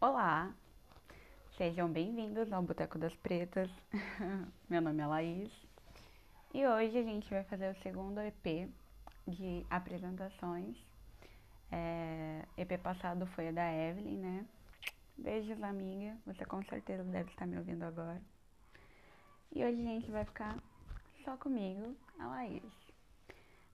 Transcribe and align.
Olá, 0.00 0.54
sejam 1.56 1.90
bem-vindos 1.90 2.52
ao 2.52 2.62
Boteco 2.62 3.00
das 3.00 3.12
Pretas. 3.16 3.68
Meu 4.70 4.80
nome 4.80 5.02
é 5.02 5.06
Laís 5.08 5.52
e 6.54 6.64
hoje 6.64 6.96
a 6.96 7.02
gente 7.02 7.28
vai 7.28 7.42
fazer 7.42 7.74
o 7.74 7.82
segundo 7.82 8.20
EP 8.20 8.70
de 9.26 9.66
apresentações. 9.68 10.76
É, 11.72 12.44
EP 12.56 12.80
passado 12.80 13.26
foi 13.34 13.48
a 13.48 13.50
da 13.50 13.72
Evelyn, 13.74 14.18
né? 14.18 14.46
Beijos, 15.16 15.60
amiga. 15.64 16.16
Você 16.26 16.44
com 16.44 16.62
certeza 16.62 17.02
deve 17.02 17.30
estar 17.30 17.48
me 17.48 17.58
ouvindo 17.58 17.82
agora. 17.82 18.22
E 19.52 19.64
hoje 19.64 19.82
a 19.82 19.84
gente 19.84 20.10
vai 20.12 20.24
ficar 20.24 20.62
só 21.24 21.36
comigo, 21.38 21.96
a 22.20 22.28
Laís. 22.28 22.62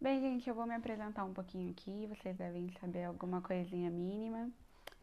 Bem, 0.01 0.23
gente, 0.23 0.49
eu 0.49 0.55
vou 0.55 0.67
me 0.67 0.75
apresentar 0.75 1.25
um 1.25 1.35
pouquinho 1.35 1.71
aqui. 1.71 2.07
Vocês 2.07 2.35
devem 2.35 2.73
saber 2.81 3.05
alguma 3.05 3.43
coisinha 3.43 3.91
mínima. 3.91 4.51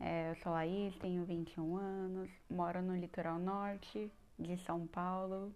É, 0.04 0.32
eu 0.32 0.36
sou 0.38 0.52
Laís, 0.52 0.98
tenho 0.98 1.24
21 1.26 1.78
anos, 1.78 2.28
moro 2.50 2.82
no 2.82 2.96
litoral 2.96 3.38
norte 3.38 4.12
de 4.38 4.58
São 4.66 4.88
Paulo. 4.88 5.54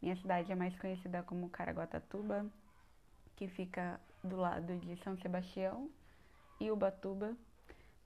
Minha 0.00 0.16
cidade 0.16 0.50
é 0.50 0.54
mais 0.54 0.74
conhecida 0.78 1.22
como 1.22 1.50
Caraguatatuba, 1.50 2.46
que 3.36 3.46
fica 3.48 4.00
do 4.24 4.36
lado 4.36 4.78
de 4.78 4.96
São 5.04 5.18
Sebastião 5.18 5.90
e 6.58 6.70
Ubatuba, 6.70 7.36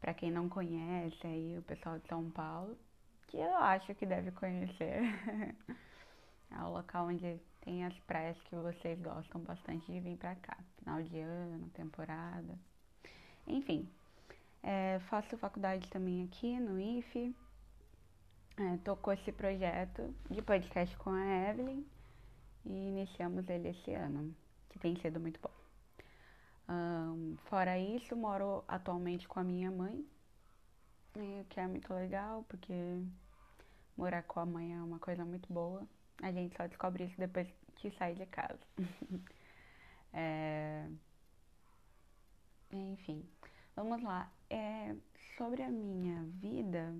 para 0.01 0.13
quem 0.13 0.29
não 0.29 0.49
conhece 0.49 1.25
aí 1.25 1.57
o 1.57 1.63
pessoal 1.63 2.01
de 2.01 2.09
São 2.09 2.29
Paulo, 2.31 2.77
que 3.29 3.37
eu 3.37 3.55
acho 3.55 3.95
que 3.95 4.05
deve 4.05 4.33
conhecer. 4.33 5.03
é 6.51 6.63
o 6.65 6.71
local 6.71 7.07
onde 7.07 7.41
tem 7.61 7.85
as 7.85 7.97
praias 8.01 8.37
que 8.43 8.57
vocês 8.57 9.01
gostam 9.01 9.41
bastante 9.43 9.87
de 9.87 10.01
vir 10.01 10.17
para 10.17 10.35
cá, 10.35 10.59
final 10.81 11.01
de 11.01 11.21
ano, 11.21 11.71
temporada. 11.71 12.59
Enfim, 13.47 13.89
é, 14.63 14.99
faço 15.09 15.37
faculdade 15.39 15.89
também 15.89 16.25
aqui 16.25 16.59
no 16.59 16.79
IFE. 16.79 17.35
É, 18.57 18.77
tô 18.79 18.95
com 18.97 19.13
esse 19.13 19.33
projeto 19.33 20.15
de 20.31 20.43
podcast 20.43 20.97
com 20.99 21.11
a 21.11 21.51
Evelyn 21.51 21.85
e 22.67 22.89
iniciamos 22.89 23.49
ele 23.49 23.69
esse 23.69 23.93
ano, 23.95 24.35
que 24.69 24.79
tem 24.79 24.95
sido 25.01 25.19
muito 25.19 25.41
bom. 25.41 25.51
Um, 26.69 27.37
fora 27.49 27.79
isso, 27.79 28.15
moro 28.15 28.63
atualmente 28.69 29.27
com 29.27 29.41
a 29.41 29.45
minha 29.45 29.71
mãe, 29.71 30.07
que 31.49 31.59
é 31.59 31.67
muito 31.67 31.93
legal, 31.93 32.45
porque 32.49 33.03
morar 33.97 34.23
com 34.25 34.41
a 34.41 34.47
mãe 34.47 34.75
é 34.75 34.83
uma 34.83 34.99
coisa 34.99 35.25
muito 35.25 35.53
boa. 35.53 35.87
A 36.23 36.31
gente 36.31 36.57
só 36.57 36.67
descobre 36.67 37.05
isso 37.05 37.17
depois 37.17 37.49
que 37.77 37.91
sai 37.93 38.15
de 38.15 38.27
casa. 38.27 38.61
é... 40.13 40.87
Enfim, 42.71 43.27
vamos 43.75 44.03
lá. 44.03 44.31
É, 44.51 44.95
sobre 45.37 45.63
a 45.63 45.71
minha 45.71 46.25
vida 46.41 46.95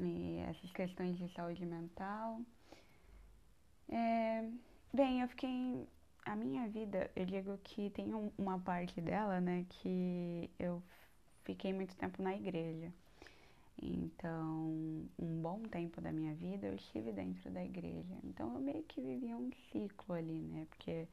e 0.00 0.38
essas 0.48 0.70
questões 0.72 1.16
de 1.16 1.32
saúde 1.32 1.64
mental, 1.64 2.40
é, 3.88 4.44
bem, 4.92 5.20
eu 5.20 5.28
fiquei. 5.28 5.86
A 6.24 6.36
minha 6.36 6.68
vida, 6.68 7.10
eu 7.16 7.24
digo 7.24 7.56
que 7.64 7.88
tem 7.90 8.14
um, 8.14 8.30
uma 8.36 8.58
parte 8.58 9.00
dela, 9.00 9.40
né, 9.40 9.64
que 9.70 10.50
eu 10.58 10.82
fiquei 11.44 11.72
muito 11.72 11.96
tempo 11.96 12.22
na 12.22 12.36
igreja. 12.36 12.92
Então, 13.80 15.08
um 15.18 15.40
bom 15.40 15.62
tempo 15.62 16.00
da 16.00 16.12
minha 16.12 16.34
vida 16.34 16.66
eu 16.66 16.74
estive 16.74 17.12
dentro 17.12 17.50
da 17.50 17.64
igreja. 17.64 18.14
Então, 18.24 18.54
eu 18.54 18.60
meio 18.60 18.82
que 18.82 19.00
vivia 19.00 19.36
um 19.36 19.50
ciclo 19.72 20.14
ali, 20.14 20.40
né? 20.40 20.66
Porque 20.68 21.08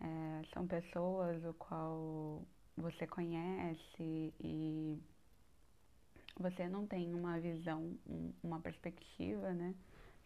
é, 0.00 0.42
são 0.54 0.66
pessoas 0.66 1.44
o 1.44 1.52
qual 1.54 2.42
você 2.76 3.06
conhece 3.06 4.32
e 4.40 4.98
você 6.38 6.68
não 6.68 6.86
tem 6.86 7.14
uma 7.14 7.38
visão, 7.38 7.96
uma 8.42 8.60
perspectiva, 8.60 9.52
né, 9.52 9.74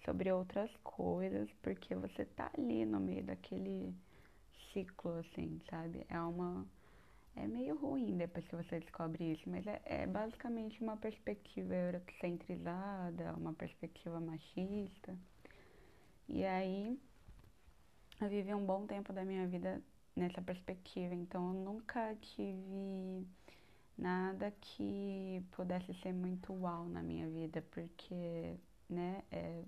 sobre 0.05 0.30
outras 0.33 0.70
coisas, 0.83 1.48
porque 1.62 1.94
você 1.94 2.25
tá 2.25 2.50
ali 2.56 2.84
no 2.84 3.00
meio 3.00 3.25
daquele 3.25 3.94
ciclo, 4.72 5.19
assim, 5.19 5.60
sabe? 5.70 6.06
É 6.09 6.20
uma. 6.20 6.66
É 7.34 7.47
meio 7.47 7.76
ruim 7.76 8.16
depois 8.16 8.47
que 8.47 8.56
você 8.56 8.81
descobre 8.81 9.32
isso, 9.32 9.43
mas 9.50 9.66
é, 9.66 9.82
é 9.84 10.06
basicamente 10.06 10.82
uma 10.82 10.97
perspectiva 10.97 11.75
eurocentrizada, 11.75 13.34
uma 13.34 13.53
perspectiva 13.53 14.19
machista. 14.19 15.15
E 16.26 16.47
aí, 16.47 16.99
eu 18.22 18.28
vivi 18.31 18.54
um 18.54 18.65
bom 18.65 18.87
tempo 18.87 19.12
da 19.12 19.22
minha 19.22 19.47
vida 19.47 19.82
nessa 20.16 20.41
perspectiva. 20.43 21.15
Então 21.15 21.49
eu 21.49 21.65
nunca 21.65 22.15
tive 22.16 23.27
nada 23.97 24.53
que 24.60 25.43
pudesse 25.53 25.94
ser 26.03 26.12
muito 26.12 26.53
uau 26.53 26.87
na 26.88 27.03
minha 27.03 27.28
vida, 27.28 27.62
porque 27.71 28.56
né, 28.88 29.22
é, 29.31 29.62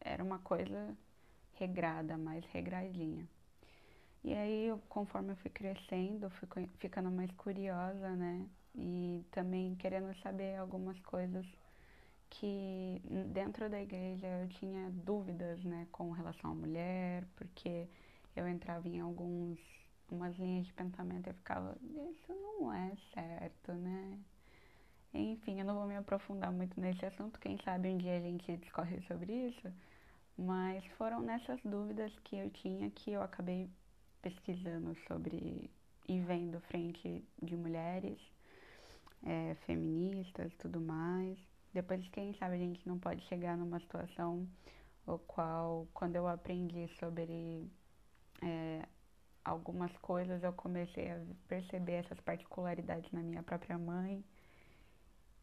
era 0.00 0.22
uma 0.22 0.38
coisa 0.38 0.96
regrada, 1.54 2.16
mais 2.16 2.44
regradinha. 2.46 3.26
E 4.22 4.32
aí, 4.32 4.72
conforme 4.88 5.32
eu 5.32 5.36
fui 5.36 5.50
crescendo, 5.50 6.26
eu 6.26 6.30
fui 6.30 6.48
ficando 6.78 7.10
mais 7.10 7.30
curiosa, 7.32 8.10
né? 8.16 8.46
E 8.74 9.24
também 9.30 9.74
querendo 9.76 10.14
saber 10.22 10.56
algumas 10.56 10.98
coisas 11.00 11.46
que 12.30 13.00
dentro 13.32 13.68
da 13.70 13.80
igreja 13.80 14.26
eu 14.26 14.48
tinha 14.48 14.90
dúvidas, 14.90 15.62
né, 15.64 15.86
com 15.92 16.10
relação 16.10 16.50
à 16.50 16.54
mulher, 16.54 17.24
porque 17.36 17.86
eu 18.34 18.48
entrava 18.48 18.88
em 18.88 19.00
alguns 19.00 19.58
umas 20.10 20.36
linhas 20.36 20.66
de 20.66 20.72
pensamento 20.72 21.28
eu 21.28 21.34
ficava, 21.34 21.76
isso 21.82 22.32
não 22.32 22.72
é 22.72 22.92
certo, 23.12 23.72
né? 23.72 24.18
Enfim, 25.12 25.60
eu 25.60 25.64
não 25.64 25.74
vou 25.74 25.86
me 25.86 25.96
aprofundar 25.96 26.52
muito 26.52 26.78
nesse 26.80 27.04
assunto, 27.06 27.38
quem 27.38 27.58
sabe 27.64 27.88
um 27.88 27.98
dia 27.98 28.16
a 28.16 28.20
gente 28.20 28.56
discorre 28.56 29.00
sobre 29.02 29.32
isso, 29.32 29.72
mas 30.36 30.84
foram 30.98 31.20
nessas 31.20 31.60
dúvidas 31.64 32.12
que 32.24 32.36
eu 32.36 32.50
tinha 32.50 32.90
que 32.90 33.12
eu 33.12 33.22
acabei 33.22 33.70
pesquisando 34.20 34.96
sobre 35.06 35.70
e 36.08 36.20
vendo 36.20 36.60
frente 36.60 37.24
de 37.42 37.56
mulheres 37.56 38.18
é, 39.24 39.54
feministas 39.66 40.52
tudo 40.58 40.80
mais. 40.80 41.38
Depois, 41.72 42.06
quem 42.08 42.34
sabe 42.34 42.54
a 42.54 42.58
gente 42.58 42.86
não 42.86 42.98
pode 42.98 43.22
chegar 43.22 43.56
numa 43.56 43.80
situação 43.80 44.46
o 45.06 45.18
qual, 45.18 45.86
quando 45.92 46.16
eu 46.16 46.26
aprendi 46.26 46.88
sobre 46.98 47.68
é, 48.42 48.86
algumas 49.44 49.92
coisas 49.98 50.42
eu 50.42 50.52
comecei 50.52 51.10
a 51.10 51.20
perceber 51.46 52.04
essas 52.04 52.18
particularidades 52.20 53.10
na 53.12 53.22
minha 53.22 53.42
própria 53.42 53.78
mãe. 53.78 54.24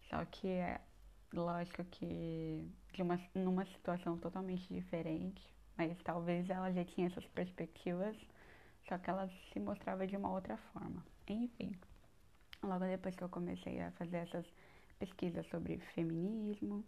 Só 0.10 0.26
que 0.26 0.48
é 0.48 0.82
lógico 1.34 1.84
que 1.86 2.68
de 2.94 3.02
uma, 3.02 3.20
numa 3.36 3.66
situação 3.66 4.18
totalmente 4.18 4.68
diferente, 4.74 5.42
mas 5.78 5.96
talvez 6.04 6.50
ela 6.50 6.72
já 6.72 6.84
tinha 6.84 7.08
essas 7.08 7.26
perspectivas, 7.28 8.18
só 8.88 8.98
que 8.98 9.10
ela 9.10 9.30
se 9.54 9.60
mostrava 9.60 10.06
de 10.06 10.18
uma 10.18 10.32
outra 10.32 10.58
forma. 10.74 11.06
Enfim, 11.28 11.72
logo 12.62 12.86
depois 12.86 13.16
que 13.16 13.24
eu 13.24 13.30
comecei 13.30 13.80
a 13.80 13.92
fazer 13.92 14.18
essas 14.18 14.46
pesquisas 15.00 15.48
sobre 15.48 15.80
feminismo, 15.96 16.84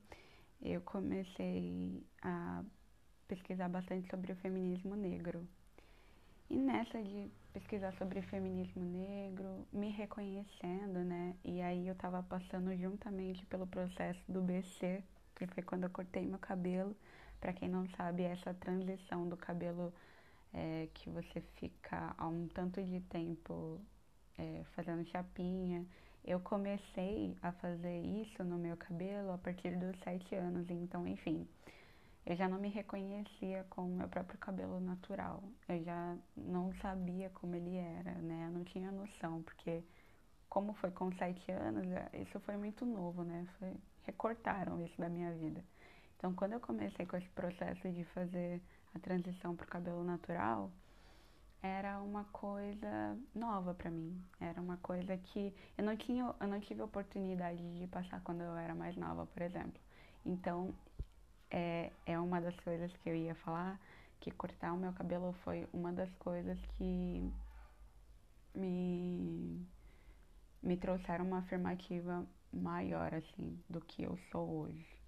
eu 0.61 0.81
comecei 0.81 2.05
a 2.21 2.63
pesquisar 3.27 3.69
bastante 3.69 4.09
sobre 4.09 4.31
o 4.31 4.35
feminismo 4.37 4.95
negro, 4.95 5.47
e 6.53 6.55
nessa 6.55 7.01
de 7.01 7.31
pesquisar 7.51 7.91
sobre 7.93 8.21
feminismo 8.21 8.83
negro, 8.83 9.67
me 9.73 9.89
reconhecendo, 9.89 10.99
né? 11.03 11.35
E 11.43 11.59
aí 11.61 11.87
eu 11.87 11.95
tava 11.95 12.21
passando 12.21 12.75
juntamente 12.77 13.43
pelo 13.47 13.65
processo 13.65 14.21
do 14.27 14.39
BC, 14.39 15.03
que 15.35 15.47
foi 15.47 15.63
quando 15.63 15.85
eu 15.85 15.89
cortei 15.89 16.23
meu 16.27 16.37
cabelo. 16.37 16.95
Para 17.41 17.53
quem 17.53 17.67
não 17.67 17.87
sabe, 17.97 18.21
essa 18.21 18.53
transição 18.53 19.27
do 19.27 19.35
cabelo 19.35 19.91
é, 20.53 20.87
que 20.93 21.09
você 21.09 21.41
fica 21.55 22.13
há 22.15 22.27
um 22.27 22.47
tanto 22.47 22.83
de 22.83 22.99
tempo 23.01 23.81
é, 24.37 24.61
fazendo 24.75 25.03
chapinha. 25.07 25.83
Eu 26.23 26.39
comecei 26.39 27.35
a 27.41 27.51
fazer 27.51 27.99
isso 27.99 28.43
no 28.43 28.59
meu 28.59 28.77
cabelo 28.77 29.31
a 29.31 29.39
partir 29.39 29.75
dos 29.75 29.97
sete 30.03 30.35
anos, 30.35 30.69
então, 30.69 31.07
enfim 31.07 31.47
eu 32.25 32.35
já 32.35 32.47
não 32.47 32.57
me 32.57 32.69
reconhecia 32.69 33.65
com 33.69 33.81
o 33.83 33.95
meu 33.97 34.07
próprio 34.07 34.37
cabelo 34.39 34.79
natural. 34.79 35.43
Eu 35.67 35.83
já 35.83 36.17
não 36.37 36.73
sabia 36.75 37.29
como 37.31 37.55
ele 37.55 37.75
era, 37.75 38.13
né? 38.13 38.45
Eu 38.47 38.51
não 38.51 38.63
tinha 38.63 38.91
noção, 38.91 39.41
porque 39.43 39.83
como 40.49 40.73
foi 40.75 40.91
com 40.91 41.11
sete 41.13 41.51
anos, 41.51 41.85
é, 41.91 42.21
isso 42.21 42.39
foi 42.41 42.55
muito 42.55 42.85
novo, 42.85 43.23
né? 43.23 43.45
Foi, 43.59 43.75
recortaram 44.03 44.79
isso 44.79 44.97
da 44.97 45.09
minha 45.09 45.33
vida. 45.33 45.63
Então, 46.15 46.33
quando 46.33 46.53
eu 46.53 46.59
comecei 46.59 47.05
com 47.05 47.17
esse 47.17 47.29
processo 47.29 47.91
de 47.91 48.05
fazer 48.05 48.61
a 48.95 48.99
transição 48.99 49.55
para 49.55 49.65
o 49.65 49.69
cabelo 49.69 50.03
natural, 50.03 50.71
era 51.61 51.99
uma 52.01 52.25
coisa 52.25 53.17
nova 53.33 53.73
para 53.73 53.89
mim. 53.89 54.21
Era 54.39 54.61
uma 54.61 54.77
coisa 54.77 55.17
que 55.17 55.53
eu 55.77 55.83
não 55.83 55.97
tinha, 55.97 56.33
eu 56.39 56.47
não 56.47 56.59
tive 56.59 56.81
oportunidade 56.81 57.79
de 57.79 57.87
passar 57.87 58.21
quando 58.21 58.41
eu 58.41 58.55
era 58.55 58.75
mais 58.75 58.95
nova, 58.95 59.25
por 59.25 59.41
exemplo. 59.41 59.81
Então, 60.25 60.73
é, 61.53 61.91
é 62.05 62.19
uma 62.19 62.41
das 62.41 62.55
coisas 62.61 62.91
que 62.97 63.09
eu 63.09 63.15
ia 63.15 63.35
falar, 63.35 63.79
que 64.19 64.31
cortar 64.31 64.73
o 64.73 64.77
meu 64.77 64.91
cabelo 64.93 65.33
foi 65.43 65.67
uma 65.71 65.93
das 65.93 66.09
coisas 66.15 66.59
que 66.77 67.31
me, 68.55 69.65
me 70.61 70.77
trouxeram 70.77 71.25
uma 71.25 71.39
afirmativa 71.39 72.25
maior 72.51 73.13
assim 73.13 73.59
do 73.69 73.79
que 73.81 74.03
eu 74.03 74.17
sou 74.31 74.49
hoje. 74.49 75.03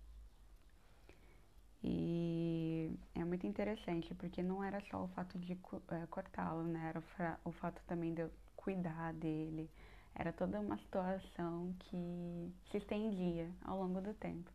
E 1.84 2.98
é 3.14 3.24
muito 3.24 3.46
interessante 3.46 4.14
porque 4.16 4.42
não 4.42 4.64
era 4.64 4.82
só 4.90 5.04
o 5.04 5.08
fato 5.10 5.38
de 5.40 5.54
é, 5.54 6.08
cortá-lo, 6.08 6.64
né? 6.64 6.90
Era 6.90 7.00
o, 7.44 7.50
o 7.50 7.52
fato 7.52 7.82
também 7.88 8.14
de 8.14 8.22
eu 8.22 8.32
cuidar 8.56 9.14
dele. 9.14 9.70
Era 10.16 10.34
toda 10.34 10.60
uma 10.60 10.78
situação 10.78 11.76
que 11.80 12.52
se 12.72 12.78
estendia 12.78 13.52
ao 13.64 13.80
longo 13.80 14.02
do 14.02 14.14
tempo. 14.16 14.50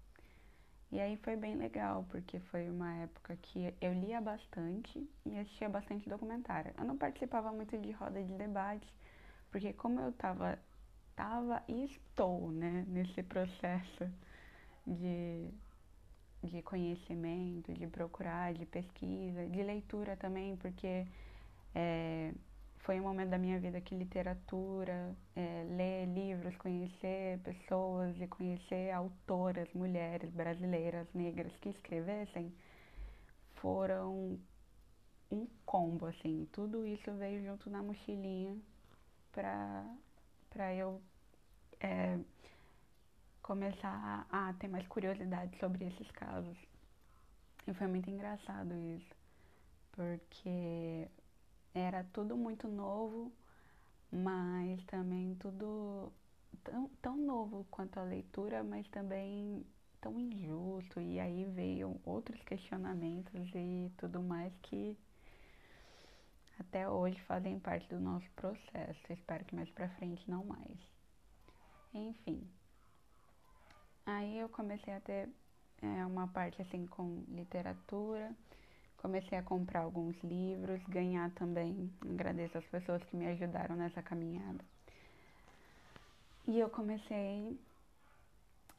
E 0.92 0.98
aí 1.00 1.16
foi 1.18 1.36
bem 1.36 1.56
legal, 1.56 2.04
porque 2.10 2.40
foi 2.40 2.68
uma 2.68 2.92
época 2.96 3.36
que 3.36 3.72
eu 3.80 3.92
lia 3.92 4.20
bastante 4.20 5.08
e 5.24 5.38
assistia 5.38 5.68
bastante 5.68 6.08
documentário. 6.08 6.72
Eu 6.76 6.84
não 6.84 6.96
participava 6.96 7.52
muito 7.52 7.78
de 7.78 7.92
roda 7.92 8.22
de 8.22 8.32
debate, 8.34 8.92
porque 9.50 9.72
como 9.72 10.00
eu 10.00 10.10
estava 10.10 10.58
tava 11.14 11.62
e 11.68 11.84
estou, 11.84 12.50
né, 12.50 12.84
nesse 12.88 13.22
processo 13.22 14.10
de, 14.86 15.48
de 16.42 16.62
conhecimento, 16.62 17.72
de 17.74 17.86
procurar, 17.86 18.54
de 18.54 18.64
pesquisa, 18.64 19.46
de 19.46 19.62
leitura 19.62 20.16
também, 20.16 20.56
porque 20.56 21.06
é, 21.74 22.32
foi 22.84 22.98
um 22.98 23.04
momento 23.04 23.30
da 23.30 23.38
minha 23.38 23.58
vida 23.58 23.80
que 23.80 23.94
literatura, 23.94 25.14
é, 25.36 25.64
ler 25.76 26.06
livros, 26.06 26.56
conhecer 26.56 27.38
pessoas 27.40 28.18
e 28.20 28.26
conhecer 28.26 28.90
autoras, 28.90 29.68
mulheres 29.74 30.30
brasileiras, 30.30 31.06
negras 31.14 31.52
que 31.60 31.68
escrevessem, 31.68 32.52
foram 33.56 34.38
um 35.30 35.46
combo, 35.66 36.06
assim. 36.06 36.48
Tudo 36.52 36.86
isso 36.86 37.12
veio 37.12 37.44
junto 37.44 37.68
na 37.70 37.82
mochilinha 37.82 38.56
para 39.32 39.84
para 40.50 40.74
eu 40.74 41.00
é, 41.80 42.18
começar 43.42 44.26
a 44.30 44.52
ter 44.54 44.68
mais 44.68 44.86
curiosidade 44.88 45.56
sobre 45.58 45.84
esses 45.86 46.10
casos. 46.12 46.56
E 47.66 47.74
foi 47.74 47.86
muito 47.86 48.10
engraçado 48.10 48.74
isso, 48.74 49.14
porque 49.92 51.08
era 51.74 52.04
tudo 52.12 52.36
muito 52.36 52.68
novo, 52.68 53.32
mas 54.10 54.84
também 54.86 55.34
tudo 55.36 56.12
tão, 56.64 56.88
tão 57.00 57.16
novo 57.16 57.66
quanto 57.70 57.98
a 57.98 58.02
leitura, 58.02 58.62
mas 58.62 58.88
também 58.88 59.64
tão 60.00 60.18
injusto. 60.18 61.00
E 61.00 61.20
aí 61.20 61.44
veio 61.44 62.00
outros 62.04 62.40
questionamentos 62.42 63.50
e 63.54 63.90
tudo 63.96 64.22
mais 64.22 64.52
que 64.62 64.96
até 66.58 66.88
hoje 66.88 67.18
fazem 67.22 67.58
parte 67.58 67.88
do 67.88 68.00
nosso 68.00 68.28
processo. 68.32 69.12
Espero 69.12 69.44
que 69.44 69.54
mais 69.54 69.70
pra 69.70 69.88
frente 69.90 70.28
não 70.30 70.44
mais. 70.44 70.78
Enfim. 71.94 72.46
Aí 74.04 74.38
eu 74.38 74.48
comecei 74.48 74.92
a 74.92 75.00
ter 75.00 75.28
é, 75.82 76.04
uma 76.04 76.28
parte 76.28 76.60
assim 76.60 76.86
com 76.86 77.24
literatura 77.28 78.34
Comecei 79.00 79.38
a 79.38 79.42
comprar 79.42 79.80
alguns 79.80 80.14
livros, 80.22 80.82
ganhar 80.84 81.30
também. 81.30 81.90
Agradeço 82.02 82.58
as 82.58 82.64
pessoas 82.66 83.02
que 83.04 83.16
me 83.16 83.26
ajudaram 83.28 83.74
nessa 83.74 84.02
caminhada. 84.02 84.62
E 86.46 86.60
eu 86.60 86.68
comecei 86.68 87.58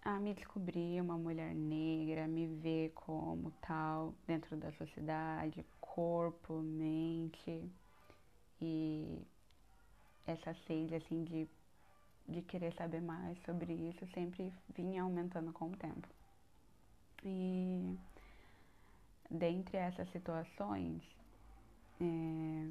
a 0.03 0.19
me 0.19 0.33
descobrir 0.35 1.01
uma 1.01 1.17
mulher 1.17 1.55
negra, 1.55 2.27
me 2.27 2.45
ver 2.45 2.91
como 2.93 3.51
tal 3.61 4.13
dentro 4.27 4.55
da 4.57 4.71
sociedade, 4.73 5.65
corpo, 5.79 6.53
mente 6.61 7.71
e 8.61 9.21
essa 10.27 10.53
sede 10.67 10.95
assim 10.95 11.23
de, 11.23 11.47
de 12.27 12.41
querer 12.43 12.73
saber 12.75 13.01
mais 13.01 13.37
sobre 13.43 13.73
isso 13.73 14.05
sempre 14.13 14.53
vinha 14.75 15.01
aumentando 15.01 15.51
com 15.51 15.65
o 15.65 15.77
tempo. 15.77 16.07
E 17.23 17.97
dentre 19.31 19.77
essas 19.77 20.09
situações, 20.11 21.01
é, 22.01 22.67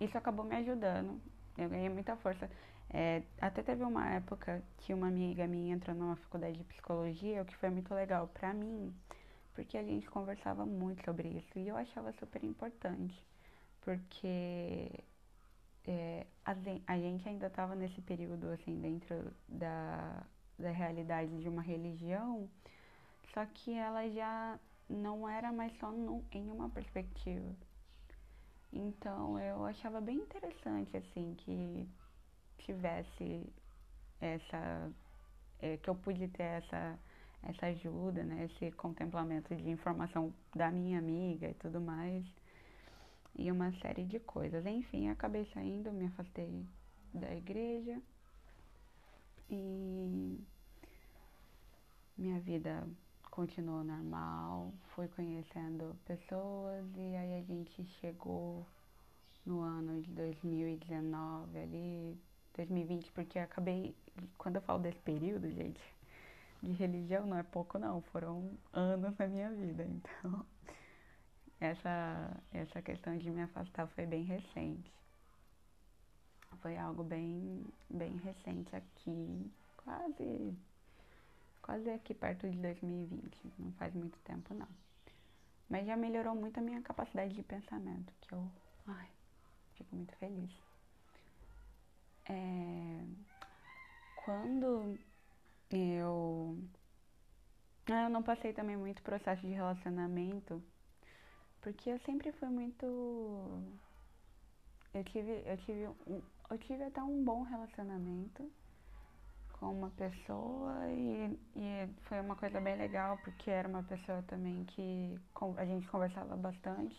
isso 0.00 0.16
acabou 0.16 0.44
me 0.44 0.54
ajudando. 0.56 1.20
Eu 1.58 1.68
ganhei 1.68 1.88
muita 1.88 2.16
força. 2.16 2.48
É, 2.88 3.22
até 3.40 3.62
teve 3.62 3.82
uma 3.82 4.08
época 4.14 4.62
que 4.78 4.94
uma 4.94 5.08
amiga 5.08 5.46
minha 5.46 5.74
entrou 5.74 5.96
numa 5.96 6.16
faculdade 6.16 6.56
de 6.56 6.64
psicologia, 6.64 7.42
o 7.42 7.44
que 7.44 7.56
foi 7.56 7.68
muito 7.70 7.92
legal 7.92 8.28
para 8.28 8.54
mim, 8.54 8.94
porque 9.54 9.76
a 9.76 9.82
gente 9.82 10.08
conversava 10.08 10.64
muito 10.64 11.04
sobre 11.04 11.28
isso 11.28 11.58
e 11.58 11.66
eu 11.66 11.76
achava 11.76 12.12
super 12.12 12.44
importante, 12.44 13.26
porque 13.80 14.88
é, 15.84 16.26
a, 16.44 16.96
gente 16.96 17.28
ainda 17.28 17.48
estava 17.48 17.74
nesse 17.74 18.00
período 18.02 18.48
assim 18.50 18.80
dentro 18.80 19.32
da, 19.48 20.22
da 20.56 20.70
realidade 20.70 21.36
de 21.40 21.48
uma 21.48 21.62
religião, 21.62 22.48
só 23.34 23.44
que 23.46 23.72
ela 23.72 24.08
já 24.10 24.60
não 24.88 25.28
era 25.28 25.52
mais 25.52 25.76
só 25.78 25.92
em 26.32 26.50
uma 26.50 26.68
perspectiva. 26.70 27.54
Então 28.72 29.38
eu 29.38 29.64
achava 29.64 30.00
bem 30.00 30.16
interessante 30.18 30.96
assim 30.96 31.34
que 31.38 31.88
tivesse 32.58 33.52
essa 34.20 34.90
é, 35.60 35.76
que 35.76 35.88
eu 35.88 35.94
pude 35.94 36.28
ter 36.28 36.42
essa 36.42 36.98
essa 37.42 37.66
ajuda, 37.66 38.24
né, 38.24 38.44
esse 38.46 38.72
contemplamento 38.72 39.54
de 39.54 39.68
informação 39.70 40.34
da 40.54 40.68
minha 40.70 40.98
amiga 40.98 41.48
e 41.48 41.54
tudo 41.54 41.80
mais 41.80 42.24
e 43.38 43.52
uma 43.52 43.70
série 43.80 44.04
de 44.04 44.18
coisas. 44.18 44.64
Enfim, 44.66 45.08
acabei 45.08 45.48
saindo, 45.52 45.92
me 45.92 46.06
afastei 46.06 46.66
da 47.12 47.34
igreja 47.34 48.00
e 49.48 50.40
minha 52.16 52.40
vida 52.40 52.86
continuou 53.36 53.84
normal, 53.84 54.72
fui 54.94 55.08
conhecendo 55.08 55.94
pessoas 56.06 56.86
e 56.96 57.16
aí 57.16 57.38
a 57.38 57.42
gente 57.42 57.84
chegou 58.00 58.66
no 59.44 59.60
ano 59.60 60.00
de 60.00 60.10
2019 60.12 61.58
ali, 61.58 62.18
2020, 62.56 63.12
porque 63.12 63.38
acabei, 63.38 63.94
quando 64.38 64.56
eu 64.56 64.62
falo 64.62 64.78
desse 64.78 64.98
período, 65.00 65.50
gente, 65.50 65.78
de 66.62 66.72
religião 66.72 67.26
não 67.26 67.36
é 67.36 67.42
pouco 67.42 67.78
não, 67.78 68.00
foram 68.00 68.56
anos 68.72 69.14
na 69.18 69.26
minha 69.26 69.52
vida, 69.52 69.84
então 69.84 70.46
essa, 71.60 72.42
essa 72.50 72.80
questão 72.80 73.18
de 73.18 73.30
me 73.30 73.42
afastar 73.42 73.86
foi 73.88 74.06
bem 74.06 74.24
recente. 74.24 74.90
Foi 76.62 76.78
algo 76.78 77.04
bem, 77.04 77.66
bem 77.90 78.16
recente 78.16 78.74
aqui, 78.74 79.52
quase 79.76 80.56
quase 81.66 81.90
aqui 81.90 82.14
perto 82.14 82.48
de 82.48 82.56
2020, 82.58 83.36
não 83.58 83.72
faz 83.72 83.92
muito 83.92 84.16
tempo 84.20 84.54
não. 84.54 84.68
Mas 85.68 85.84
já 85.84 85.96
melhorou 85.96 86.32
muito 86.32 86.58
a 86.58 86.62
minha 86.62 86.80
capacidade 86.80 87.34
de 87.34 87.42
pensamento, 87.42 88.12
que 88.20 88.32
eu, 88.32 88.48
ai, 88.86 89.08
fico 89.74 89.96
muito 89.96 90.14
feliz. 90.16 90.50
É, 92.30 93.04
quando 94.14 94.96
eu, 95.68 96.56
ah, 97.90 98.04
eu 98.04 98.10
não 98.10 98.22
passei 98.22 98.52
também 98.52 98.76
muito 98.76 99.02
processo 99.02 99.42
de 99.42 99.52
relacionamento, 99.52 100.62
porque 101.60 101.90
eu 101.90 101.98
sempre 102.00 102.30
fui 102.30 102.48
muito, 102.48 102.86
eu 104.94 105.02
tive, 105.02 105.42
eu 105.44 105.56
tive, 105.58 105.88
um, 106.06 106.22
eu 106.48 106.58
tive 106.58 106.84
até 106.84 107.02
um 107.02 107.24
bom 107.24 107.42
relacionamento 107.42 108.48
com 109.58 109.72
uma 109.72 109.90
pessoa 109.90 110.74
e, 110.88 111.38
e 111.56 111.88
foi 112.02 112.20
uma 112.20 112.36
coisa 112.36 112.60
bem 112.60 112.76
legal 112.76 113.18
porque 113.24 113.50
era 113.50 113.68
uma 113.68 113.82
pessoa 113.82 114.22
também 114.28 114.64
que 114.64 115.18
a 115.56 115.64
gente 115.64 115.86
conversava 115.88 116.36
bastante 116.36 116.96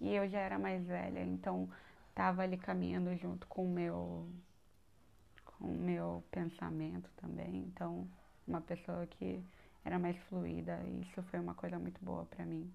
e 0.00 0.14
eu 0.14 0.28
já 0.28 0.38
era 0.38 0.58
mais 0.58 0.84
velha, 0.86 1.22
então 1.24 1.68
estava 2.10 2.42
ali 2.42 2.56
caminhando 2.56 3.16
junto 3.16 3.46
com 3.46 3.64
o 3.64 3.68
meu 3.68 4.28
com 5.44 5.66
o 5.66 5.74
meu 5.74 6.22
pensamento 6.30 7.10
também, 7.16 7.64
então 7.66 8.06
uma 8.46 8.60
pessoa 8.60 9.06
que 9.06 9.42
era 9.84 9.98
mais 9.98 10.16
fluida 10.28 10.80
e 10.84 11.02
isso 11.02 11.22
foi 11.24 11.40
uma 11.40 11.54
coisa 11.54 11.78
muito 11.78 12.04
boa 12.04 12.24
para 12.26 12.44
mim. 12.44 12.70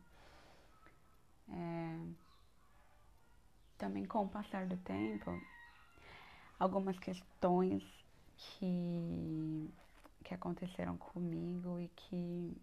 É... 1.49 1.99
Também 3.77 4.05
com 4.05 4.23
o 4.23 4.29
passar 4.29 4.65
do 4.65 4.77
tempo, 4.77 5.39
algumas 6.59 6.97
questões 6.99 7.83
que, 8.41 9.69
que 10.23 10.33
aconteceram 10.33 10.97
comigo 10.97 11.79
e 11.79 11.87
que 11.89 12.57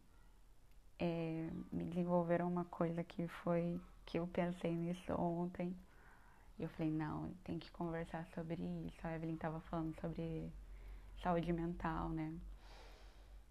é, 0.98 1.50
me 1.72 1.84
desenvolveram 1.84 2.48
uma 2.48 2.64
coisa 2.64 3.04
que 3.04 3.28
foi 3.28 3.80
que 4.04 4.18
eu 4.18 4.26
pensei 4.26 4.74
nisso 4.74 5.12
ontem. 5.12 5.76
E 6.58 6.64
eu 6.64 6.68
falei, 6.70 6.90
não, 6.90 7.30
tem 7.44 7.58
que 7.58 7.70
conversar 7.70 8.26
sobre 8.34 8.60
isso. 8.86 9.06
A 9.06 9.14
Evelyn 9.14 9.34
estava 9.34 9.60
falando 9.60 9.94
sobre 10.00 10.50
saúde 11.22 11.52
mental, 11.52 12.08
né? 12.08 12.34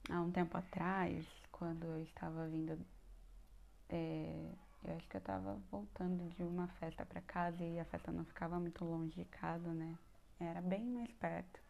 Há 0.09 0.21
um 0.21 0.31
tempo 0.31 0.57
atrás, 0.57 1.25
quando 1.51 1.85
eu 1.85 2.03
estava 2.03 2.47
vindo, 2.47 2.77
é, 3.89 4.51
eu 4.83 4.95
acho 4.95 5.07
que 5.07 5.15
eu 5.15 5.19
estava 5.19 5.57
voltando 5.71 6.29
de 6.35 6.43
uma 6.43 6.67
festa 6.79 7.05
para 7.05 7.21
casa 7.21 7.63
e 7.63 7.79
a 7.79 7.85
festa 7.85 8.11
não 8.11 8.25
ficava 8.25 8.59
muito 8.59 8.83
longe 8.83 9.15
de 9.15 9.25
casa, 9.25 9.73
né? 9.73 9.97
Era 10.39 10.61
bem 10.61 10.85
mais 10.85 11.11
perto. 11.13 11.66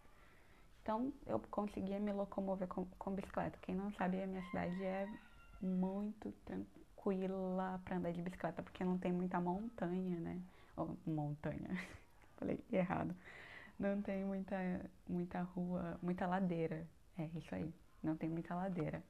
Então 0.88 1.12
eu 1.26 1.38
conseguia 1.52 2.00
me 2.00 2.14
locomover 2.14 2.66
com, 2.70 2.86
com 2.98 3.12
bicicleta. 3.12 3.60
Quem 3.62 3.76
não 3.76 3.92
sabe, 3.92 4.24
a 4.24 4.26
minha 4.26 4.42
cidade 4.44 4.82
é 4.82 5.06
muito 5.62 6.32
tranquila 6.46 7.82
para 7.84 7.98
andar 7.98 8.14
de 8.14 8.22
bicicleta, 8.22 8.64
porque 8.64 8.86
não 8.86 8.98
tem 8.98 9.12
muita 9.12 9.38
montanha, 9.42 10.18
né? 10.18 10.42
Ou 10.78 10.98
montanha, 11.06 11.68
falei 12.40 12.64
errado. 12.72 13.14
Não 13.78 14.02
tem 14.02 14.24
muita, 14.24 14.56
muita 15.10 15.42
rua, 15.42 16.00
muita 16.02 16.26
ladeira. 16.26 16.88
É 17.20 17.26
isso 17.38 17.54
aí, 17.54 17.70
não 18.02 18.16
tem 18.16 18.30
muita 18.30 18.56
ladeira. 18.56 19.04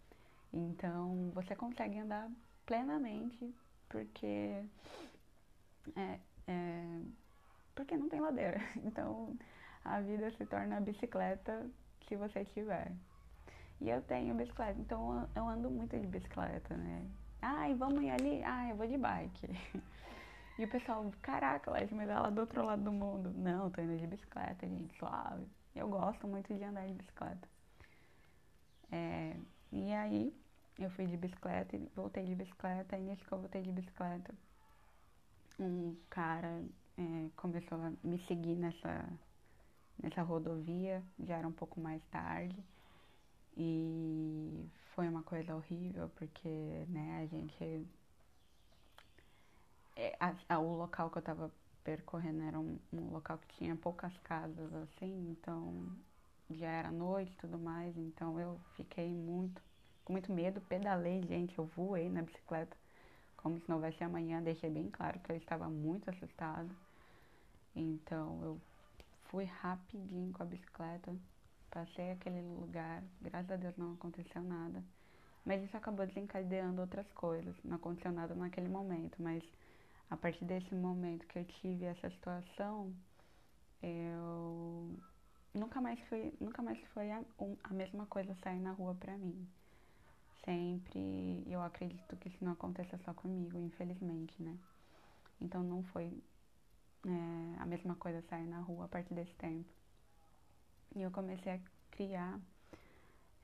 Então 0.52 1.30
você 1.36 1.56
consegue 1.56 2.00
andar 2.00 2.28
plenamente 2.66 3.54
porque 3.88 4.66
é, 5.96 6.20
é, 6.48 7.02
porque 7.76 7.96
não 7.96 8.10
tem 8.10 8.20
ladeira. 8.20 8.60
Então 8.84 9.38
a 9.88 10.02
vida 10.02 10.30
se 10.32 10.46
torna 10.46 10.80
bicicleta 10.82 11.66
se 12.08 12.16
você 12.16 12.44
tiver. 12.46 12.92
E 13.80 13.90
eu 13.90 14.02
tenho 14.02 14.36
bicicleta, 14.36 14.80
então 14.80 15.30
eu 15.36 15.48
ando 15.48 15.70
muito 15.70 15.98
de 15.98 16.08
bicicleta, 16.08 16.76
né? 16.76 17.06
Ai, 17.42 17.74
vamos 17.76 18.02
ir 18.02 18.10
ali? 18.10 18.44
Ah, 18.44 18.70
eu 18.70 18.76
vou 18.76 18.88
de 18.88 18.98
bike. 18.98 19.48
E 20.60 20.66
o 20.66 20.68
pessoal, 20.68 21.14
caraca, 21.22 21.70
Leste, 21.70 21.94
mas 21.94 22.10
ela 22.10 22.32
do 22.32 22.42
outro 22.42 22.66
lado 22.66 22.82
do 22.82 22.92
mundo. 22.92 23.32
Não, 23.36 23.70
tô 23.70 23.80
indo 23.80 23.96
de 23.96 24.08
bicicleta, 24.08 24.68
gente, 24.68 24.98
suave. 24.98 25.46
Eu 25.76 25.88
gosto 25.88 26.28
muito 26.28 26.52
de 26.52 26.64
andar 26.64 26.88
de 26.88 26.94
bicicleta. 26.94 27.48
É, 28.92 29.36
e 29.72 29.94
aí, 29.94 30.36
eu 30.80 30.90
fui 30.90 31.06
de 31.06 31.16
bicicleta 31.16 31.76
e 31.76 31.88
voltei 31.96 32.26
de 32.26 32.34
bicicleta. 32.34 32.98
E 32.98 33.02
nisso 33.04 33.24
que 33.24 33.32
eu 33.32 33.38
voltei 33.38 33.62
de 33.62 33.72
bicicleta, 33.72 34.34
um 35.60 35.96
cara 36.10 36.64
é, 36.98 37.30
começou 37.36 37.78
a 37.78 37.92
me 38.04 38.18
seguir 38.26 38.56
nessa, 38.56 39.08
nessa 40.02 40.22
rodovia. 40.22 41.04
Já 41.20 41.38
era 41.38 41.48
um 41.48 41.52
pouco 41.52 41.80
mais 41.80 42.04
tarde. 42.06 42.58
E 43.56 44.70
foi 44.94 45.08
uma 45.08 45.24
coisa 45.24 45.56
horrível, 45.56 46.10
porque, 46.16 46.86
né, 46.90 47.22
a 47.24 47.26
gente 47.26 47.88
é, 49.98 50.16
a, 50.20 50.34
a, 50.48 50.60
o 50.60 50.78
local 50.78 51.10
que 51.10 51.18
eu 51.18 51.22
tava 51.24 51.52
percorrendo 51.84 52.44
era 52.44 52.60
um, 52.60 52.78
um, 52.94 53.10
local 53.12 53.40
que 53.40 53.58
tinha 53.58 53.76
poucas 53.76 54.16
casas 54.20 54.74
assim, 54.76 55.32
então 55.32 55.88
já 56.52 56.68
era 56.68 56.92
noite 56.92 57.32
e 57.32 57.38
tudo 57.38 57.58
mais, 57.58 57.98
então 57.98 58.40
eu 58.40 58.60
fiquei 58.76 59.10
muito, 59.10 59.62
com 60.06 60.14
muito 60.14 60.32
medo, 60.32 60.62
pedalei, 60.62 61.24
gente, 61.24 61.58
eu 61.58 61.66
voei 61.66 62.10
na 62.10 62.22
bicicleta, 62.22 62.78
como 63.36 63.60
se 63.60 63.68
não 63.68 63.78
houvesse 63.78 64.04
amanhã, 64.04 64.42
deixei 64.42 64.70
bem 64.70 64.90
claro 64.92 65.20
que 65.20 65.32
eu 65.32 65.36
estava 65.36 65.68
muito 65.68 66.10
assustada. 66.10 66.70
Então 67.76 68.40
eu 68.44 68.62
fui 69.30 69.46
rapidinho 69.46 70.32
com 70.34 70.44
a 70.44 70.46
bicicleta, 70.46 71.16
passei 71.70 72.12
aquele 72.12 72.42
lugar, 72.42 73.04
graças 73.22 73.52
a 73.52 73.56
Deus 73.56 73.76
não 73.78 73.94
aconteceu 73.94 74.42
nada. 74.42 74.84
Mas 75.46 75.64
isso 75.64 75.78
acabou 75.78 76.06
desencadeando 76.06 76.82
outras 76.82 77.10
coisas. 77.14 77.56
Não 77.64 77.78
aconteceu 77.78 78.12
nada 78.12 78.36
naquele 78.36 78.68
momento, 78.68 79.22
mas 79.22 79.42
a 80.10 80.18
partir 80.18 80.44
desse 80.44 80.76
momento 80.76 81.26
que 81.28 81.40
eu 81.40 81.46
tive 81.46 81.86
essa 81.86 82.10
situação, 82.10 82.94
eu 83.82 84.96
nunca 85.54 85.80
mais 85.80 86.00
foi, 86.08 86.34
nunca 86.40 86.62
mais 86.62 86.80
foi 86.94 87.12
a, 87.12 87.24
a 87.64 87.74
mesma 87.74 88.06
coisa 88.08 88.36
sair 88.44 88.60
na 88.60 88.72
rua 88.72 88.96
para 88.96 89.18
mim. 89.18 89.48
Sempre, 90.44 91.44
eu 91.48 91.62
acredito 91.62 92.16
que 92.18 92.30
isso 92.30 92.44
não 92.44 92.54
aconteça 92.54 92.98
só 93.06 93.14
comigo, 93.14 93.58
infelizmente, 93.58 94.42
né? 94.42 94.58
Então 95.42 95.62
não 95.62 95.84
foi 95.84 96.12
é, 97.06 97.62
a 97.62 97.66
mesma 97.66 97.96
coisa 97.96 98.22
sair 98.30 98.48
na 98.48 98.60
rua 98.60 98.86
a 98.86 98.88
partir 98.88 99.14
desse 99.14 99.34
tempo. 99.36 99.70
E 100.96 101.02
eu 101.02 101.12
comecei 101.12 101.54
a 101.54 101.60
criar 101.92 102.40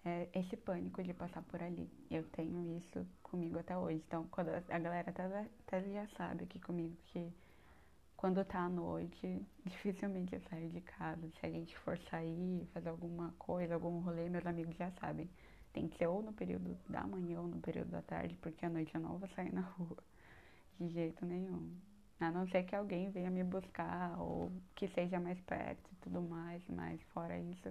é, 0.06 0.28
esse 0.34 0.58
pânico 0.58 1.04
de 1.04 1.14
passar 1.14 1.42
por 1.44 1.62
ali. 1.62 1.90
Eu 2.10 2.24
tenho 2.30 2.78
isso 2.78 3.06
comigo 3.22 3.60
até 3.60 3.78
hoje. 3.78 4.02
Então, 4.08 4.28
quando 4.32 4.50
a 4.50 4.80
galera 4.80 5.10
até, 5.10 5.24
até 5.68 5.82
já 5.92 6.08
sabe 6.18 6.44
aqui 6.44 6.60
comigo 6.60 6.96
que 7.08 7.32
quando 8.18 8.44
tá 8.46 8.60
à 8.60 8.70
noite, 8.70 9.46
dificilmente 9.66 10.34
eu 10.34 10.42
saio 10.50 10.70
de 10.70 10.82
casa. 10.82 11.30
Se 11.40 11.46
a 11.46 11.50
gente 11.50 11.78
for 11.80 11.98
sair, 12.10 12.68
fazer 12.74 12.90
alguma 12.90 13.34
coisa, 13.38 13.74
algum 13.74 14.00
rolê, 14.00 14.30
meus 14.30 14.46
amigos 14.46 14.76
já 14.78 14.92
sabem. 14.92 15.30
Tem 15.74 15.88
que 15.88 15.98
ser 15.98 16.08
ou 16.08 16.22
no 16.22 16.34
período 16.34 16.78
da 16.88 17.06
manhã 17.06 17.42
ou 17.42 17.48
no 17.48 17.60
período 17.60 17.90
da 17.90 18.02
tarde, 18.02 18.38
porque 18.42 18.66
à 18.66 18.70
noite 18.70 18.94
eu 18.94 19.02
não 19.02 19.18
vou 19.18 19.28
sair 19.30 19.54
na 19.54 19.62
rua. 19.78 19.98
De 20.80 20.88
jeito 20.90 21.26
nenhum. 21.26 21.70
A 22.24 22.32
não 22.32 22.48
ser 22.48 22.64
que 22.64 22.76
alguém 22.76 23.10
venha 23.12 23.30
me 23.30 23.44
buscar 23.44 24.20
ou 24.20 24.52
que 24.76 24.88
seja 24.90 25.20
mais 25.20 25.40
perto 25.42 25.90
e 25.92 25.96
tudo 25.98 26.22
mais, 26.22 26.64
mas 26.70 27.02
fora 27.14 27.38
isso, 27.38 27.70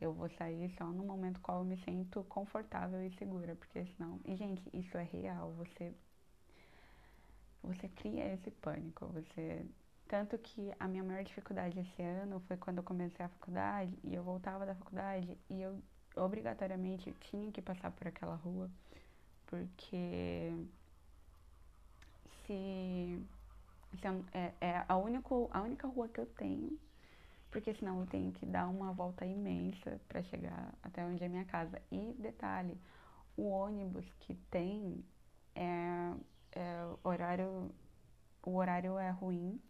eu 0.00 0.12
vou 0.12 0.28
sair 0.30 0.70
só 0.76 0.84
no 0.84 1.04
momento 1.04 1.40
qual 1.40 1.58
eu 1.60 1.64
me 1.64 1.76
sinto 1.78 2.22
confortável 2.24 3.02
e 3.02 3.10
segura, 3.16 3.54
porque 3.56 3.84
senão. 3.96 4.20
E, 4.24 4.36
gente, 4.36 4.62
isso 4.72 4.96
é 4.96 5.02
real. 5.04 5.52
Você. 5.52 5.92
Você 7.62 7.88
cria 7.88 8.34
esse 8.34 8.50
pânico. 8.50 9.06
Você. 9.08 9.64
Tanto 10.08 10.36
que 10.38 10.72
a 10.78 10.88
minha 10.88 11.04
maior 11.04 11.22
dificuldade 11.22 11.78
esse 11.78 12.02
ano 12.02 12.40
foi 12.40 12.56
quando 12.56 12.78
eu 12.78 12.82
comecei 12.82 13.24
a 13.24 13.28
faculdade 13.28 13.96
e 14.02 14.14
eu 14.14 14.24
voltava 14.24 14.66
da 14.66 14.74
faculdade 14.74 15.38
e 15.48 15.62
eu 15.62 15.80
obrigatoriamente 16.16 17.14
tinha 17.20 17.52
que 17.52 17.62
passar 17.62 17.92
por 17.92 18.08
aquela 18.08 18.34
rua, 18.34 18.68
porque 19.46 20.52
se, 22.52 23.22
se 24.00 24.06
é, 24.32 24.54
é 24.60 24.84
a, 24.88 24.96
único, 24.96 25.48
a 25.52 25.62
única 25.62 25.86
rua 25.86 26.08
que 26.08 26.20
eu 26.20 26.26
tenho 26.26 26.78
porque 27.50 27.74
senão 27.74 28.00
eu 28.00 28.06
tenho 28.06 28.32
que 28.32 28.46
dar 28.46 28.68
uma 28.68 28.92
volta 28.92 29.26
imensa 29.26 30.00
para 30.08 30.22
chegar 30.22 30.72
até 30.82 31.04
onde 31.04 31.22
é 31.24 31.28
minha 31.28 31.44
casa. 31.44 31.80
E 31.90 32.14
detalhe, 32.18 32.80
o 33.36 33.48
ônibus 33.48 34.06
que 34.20 34.34
tem 34.50 35.04
é, 35.54 36.12
é 36.52 36.86
horário, 37.02 37.70
o 38.42 38.54
horário 38.54 38.96
é 38.98 39.10
ruim, 39.10 39.60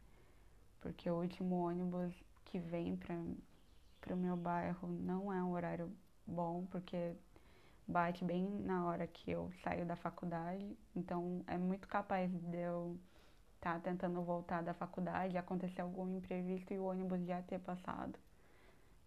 porque 0.80 1.08
o 1.10 1.20
último 1.20 1.56
ônibus 1.66 2.12
que 2.44 2.58
vem 2.58 2.96
para 2.96 4.14
o 4.14 4.16
meu 4.16 4.36
bairro 4.36 4.86
não 4.86 5.32
é 5.32 5.42
um 5.42 5.52
horário 5.52 5.90
bom, 6.26 6.66
porque 6.70 7.14
bate 7.90 8.24
bem 8.24 8.48
na 8.60 8.86
hora 8.86 9.06
que 9.06 9.30
eu 9.30 9.50
saio 9.62 9.84
da 9.84 9.96
faculdade, 9.96 10.76
então 10.94 11.42
é 11.46 11.58
muito 11.58 11.88
capaz 11.88 12.30
de 12.30 12.56
eu 12.56 12.98
tá 13.60 13.78
tentando 13.78 14.22
voltar 14.22 14.62
da 14.62 14.72
faculdade, 14.72 15.36
acontecer 15.36 15.82
algum 15.82 16.08
imprevisto 16.16 16.72
e 16.72 16.78
o 16.78 16.84
ônibus 16.84 17.20
já 17.26 17.42
ter 17.42 17.60
passado. 17.60 18.18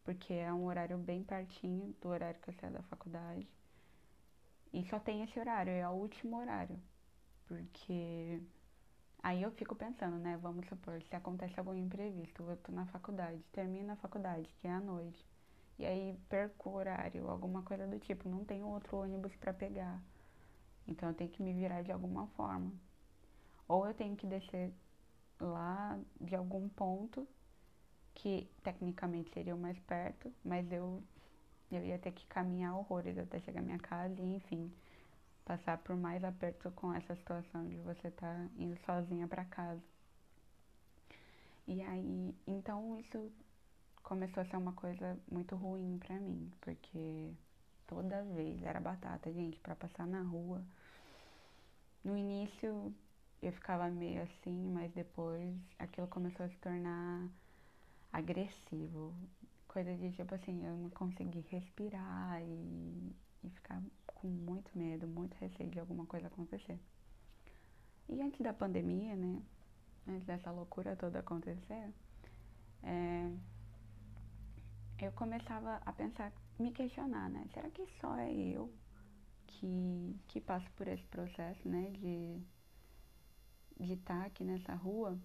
Porque 0.03 0.33
é 0.33 0.53
um 0.53 0.65
horário 0.65 0.97
bem 0.97 1.23
pertinho 1.23 1.95
do 2.01 2.09
horário 2.09 2.39
que 2.39 2.49
eu 2.49 2.53
saio 2.55 2.73
da 2.73 2.83
faculdade. 2.83 3.47
E 4.71 4.83
só 4.89 4.99
tem 4.99 5.23
esse 5.23 5.39
horário, 5.39 5.71
é 5.71 5.87
o 5.87 5.93
último 5.93 6.37
horário. 6.37 6.79
Porque 7.47 8.41
aí 9.23 9.41
eu 9.41 9.51
fico 9.51 9.75
pensando, 9.75 10.17
né? 10.17 10.37
Vamos 10.37 10.67
supor, 10.67 11.01
se 11.03 11.15
acontece 11.15 11.59
algum 11.59 11.75
imprevisto, 11.75 12.43
eu 12.43 12.57
tô 12.57 12.71
na 12.71 12.85
faculdade, 12.87 13.41
termino 13.51 13.93
a 13.93 13.95
faculdade, 13.95 14.47
que 14.59 14.67
é 14.67 14.71
à 14.71 14.79
noite. 14.79 15.32
E 15.77 15.85
aí 15.85 16.17
perco 16.29 16.69
o 16.69 16.75
horário, 16.75 17.29
alguma 17.29 17.63
coisa 17.63 17.87
do 17.87 17.99
tipo, 17.99 18.29
não 18.29 18.45
tenho 18.45 18.67
outro 18.67 18.97
ônibus 18.97 19.35
para 19.35 19.53
pegar. 19.53 20.01
Então 20.87 21.09
eu 21.09 21.15
tenho 21.15 21.29
que 21.29 21.41
me 21.41 21.53
virar 21.53 21.81
de 21.81 21.91
alguma 21.91 22.27
forma. 22.27 22.71
Ou 23.67 23.87
eu 23.87 23.93
tenho 23.93 24.15
que 24.15 24.27
descer 24.27 24.71
lá 25.39 25.99
de 26.21 26.35
algum 26.35 26.69
ponto 26.69 27.27
que 28.13 28.47
tecnicamente 28.61 29.31
seria 29.31 29.55
o 29.55 29.59
mais 29.59 29.79
perto, 29.79 30.31
mas 30.43 30.71
eu, 30.71 31.01
eu 31.71 31.83
ia 31.83 31.97
ter 31.97 32.11
que 32.11 32.25
caminhar 32.27 32.77
horrores 32.77 33.17
até 33.17 33.39
chegar 33.39 33.61
à 33.61 33.63
minha 33.63 33.79
casa 33.79 34.21
e, 34.21 34.35
enfim, 34.35 34.71
passar 35.43 35.77
por 35.79 35.95
mais 35.95 36.23
aperto 36.23 36.71
com 36.71 36.93
essa 36.93 37.15
situação 37.15 37.67
de 37.67 37.77
você 37.77 38.07
estar 38.09 38.35
tá 38.35 38.49
indo 38.57 38.77
sozinha 38.85 39.27
para 39.27 39.43
casa. 39.45 39.81
E 41.67 41.81
aí, 41.81 42.35
então 42.45 42.99
isso 42.99 43.31
começou 44.03 44.41
a 44.41 44.45
ser 44.45 44.57
uma 44.57 44.73
coisa 44.73 45.17
muito 45.31 45.55
ruim 45.55 45.97
para 45.97 46.19
mim, 46.19 46.51
porque 46.61 47.31
toda 47.87 48.23
vez 48.23 48.61
era 48.63 48.79
batata, 48.79 49.31
gente, 49.31 49.59
para 49.59 49.75
passar 49.75 50.05
na 50.05 50.21
rua. 50.21 50.61
No 52.03 52.17
início 52.17 52.93
eu 53.41 53.51
ficava 53.53 53.89
meio 53.89 54.21
assim, 54.21 54.71
mas 54.71 54.91
depois 54.93 55.55
aquilo 55.79 56.07
começou 56.07 56.45
a 56.45 56.49
se 56.49 56.57
tornar 56.57 57.27
agressivo. 58.11 59.13
Coisa 59.67 59.95
de 59.95 60.11
tipo 60.11 60.35
assim, 60.35 60.63
eu 60.65 60.75
não 60.77 60.89
consegui 60.91 61.45
respirar 61.49 62.41
e, 62.41 63.15
e 63.43 63.49
ficar 63.49 63.81
com 64.05 64.27
muito 64.27 64.69
medo, 64.77 65.07
muito 65.07 65.33
receio 65.35 65.69
de 65.69 65.79
alguma 65.79 66.05
coisa 66.05 66.27
acontecer. 66.27 66.79
E 68.07 68.21
antes 68.21 68.39
da 68.41 68.53
pandemia, 68.53 69.15
né? 69.15 69.41
Antes 70.07 70.25
dessa 70.25 70.51
loucura 70.51 70.95
toda 70.95 71.19
acontecer, 71.19 71.89
é, 72.83 73.31
eu 75.03 75.11
começava 75.13 75.81
a 75.85 75.91
pensar, 75.91 76.31
me 76.57 76.71
questionar, 76.71 77.29
né? 77.29 77.45
Será 77.53 77.69
que 77.69 77.85
só 77.99 78.15
é 78.17 78.31
eu 78.31 78.73
que, 79.47 80.15
que 80.27 80.41
passo 80.41 80.69
por 80.71 80.87
esse 80.87 81.03
processo, 81.07 81.67
né? 81.67 81.91
De 81.91 82.41
de 83.79 83.93
estar 83.93 84.19
tá 84.19 84.25
aqui 84.25 84.43
nessa 84.43 84.73
rua 84.75 85.17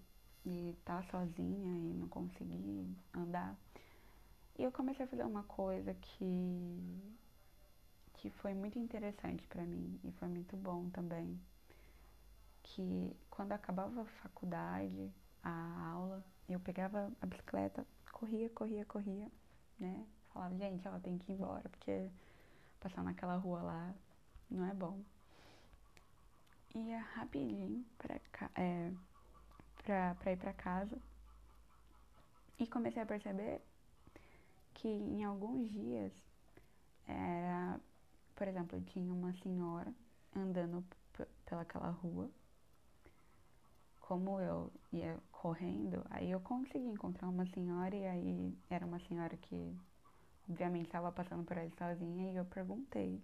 e 0.44 0.70
estar 0.70 1.02
tá 1.02 1.10
sozinha 1.10 1.78
e 1.78 1.94
não 1.94 2.08
conseguir 2.08 2.96
andar. 3.14 3.56
E 4.58 4.64
eu 4.64 4.72
comecei 4.72 5.04
a 5.04 5.08
fazer 5.08 5.24
uma 5.24 5.44
coisa 5.44 5.94
que 5.94 7.14
que 8.14 8.30
foi 8.30 8.52
muito 8.52 8.76
interessante 8.78 9.46
para 9.46 9.62
mim 9.64 10.00
e 10.02 10.10
foi 10.12 10.26
muito 10.26 10.56
bom 10.56 10.90
também, 10.90 11.40
que 12.64 13.16
quando 13.30 13.52
acabava 13.52 14.02
a 14.02 14.04
faculdade, 14.22 15.12
a 15.40 15.90
aula, 15.92 16.24
eu 16.48 16.58
pegava 16.58 17.12
a 17.20 17.26
bicicleta, 17.26 17.86
corria, 18.10 18.50
corria, 18.50 18.84
corria, 18.84 19.30
né? 19.78 20.06
Falava, 20.32 20.56
gente, 20.56 20.86
ela 20.86 21.00
tem 21.00 21.18
que 21.18 21.32
ir 21.32 21.34
embora, 21.34 21.68
porque 21.68 22.08
passar 22.80 23.02
naquela 23.02 23.36
rua 23.36 23.62
lá 23.62 23.94
não 24.50 24.64
é 24.64 24.74
bom. 24.74 25.00
Ia 26.74 27.00
rapidinho 27.00 27.84
pra, 27.96 28.20
é, 28.54 28.92
pra, 29.84 30.14
pra 30.16 30.32
ir 30.32 30.36
pra 30.36 30.52
casa 30.52 30.98
e 32.58 32.66
comecei 32.66 33.02
a 33.02 33.06
perceber 33.06 33.62
que 34.74 34.88
em 34.88 35.24
alguns 35.24 35.70
dias 35.72 36.12
era, 37.06 37.80
por 38.36 38.46
exemplo, 38.46 38.80
tinha 38.82 39.12
uma 39.12 39.32
senhora 39.34 39.92
andando 40.36 40.84
pelaquela 41.46 41.90
rua. 41.90 42.30
Como 44.08 44.40
eu 44.40 44.72
ia 44.90 45.18
correndo, 45.30 46.02
aí 46.08 46.30
eu 46.30 46.40
consegui 46.40 46.86
encontrar 46.88 47.28
uma 47.28 47.44
senhora 47.44 47.94
e 47.94 48.06
aí 48.06 48.58
era 48.70 48.86
uma 48.86 48.98
senhora 49.00 49.36
que 49.36 49.76
obviamente 50.48 50.86
estava 50.86 51.12
passando 51.12 51.44
por 51.44 51.58
ali 51.58 51.70
sozinha 51.76 52.32
e 52.32 52.36
eu 52.36 52.46
perguntei 52.46 53.22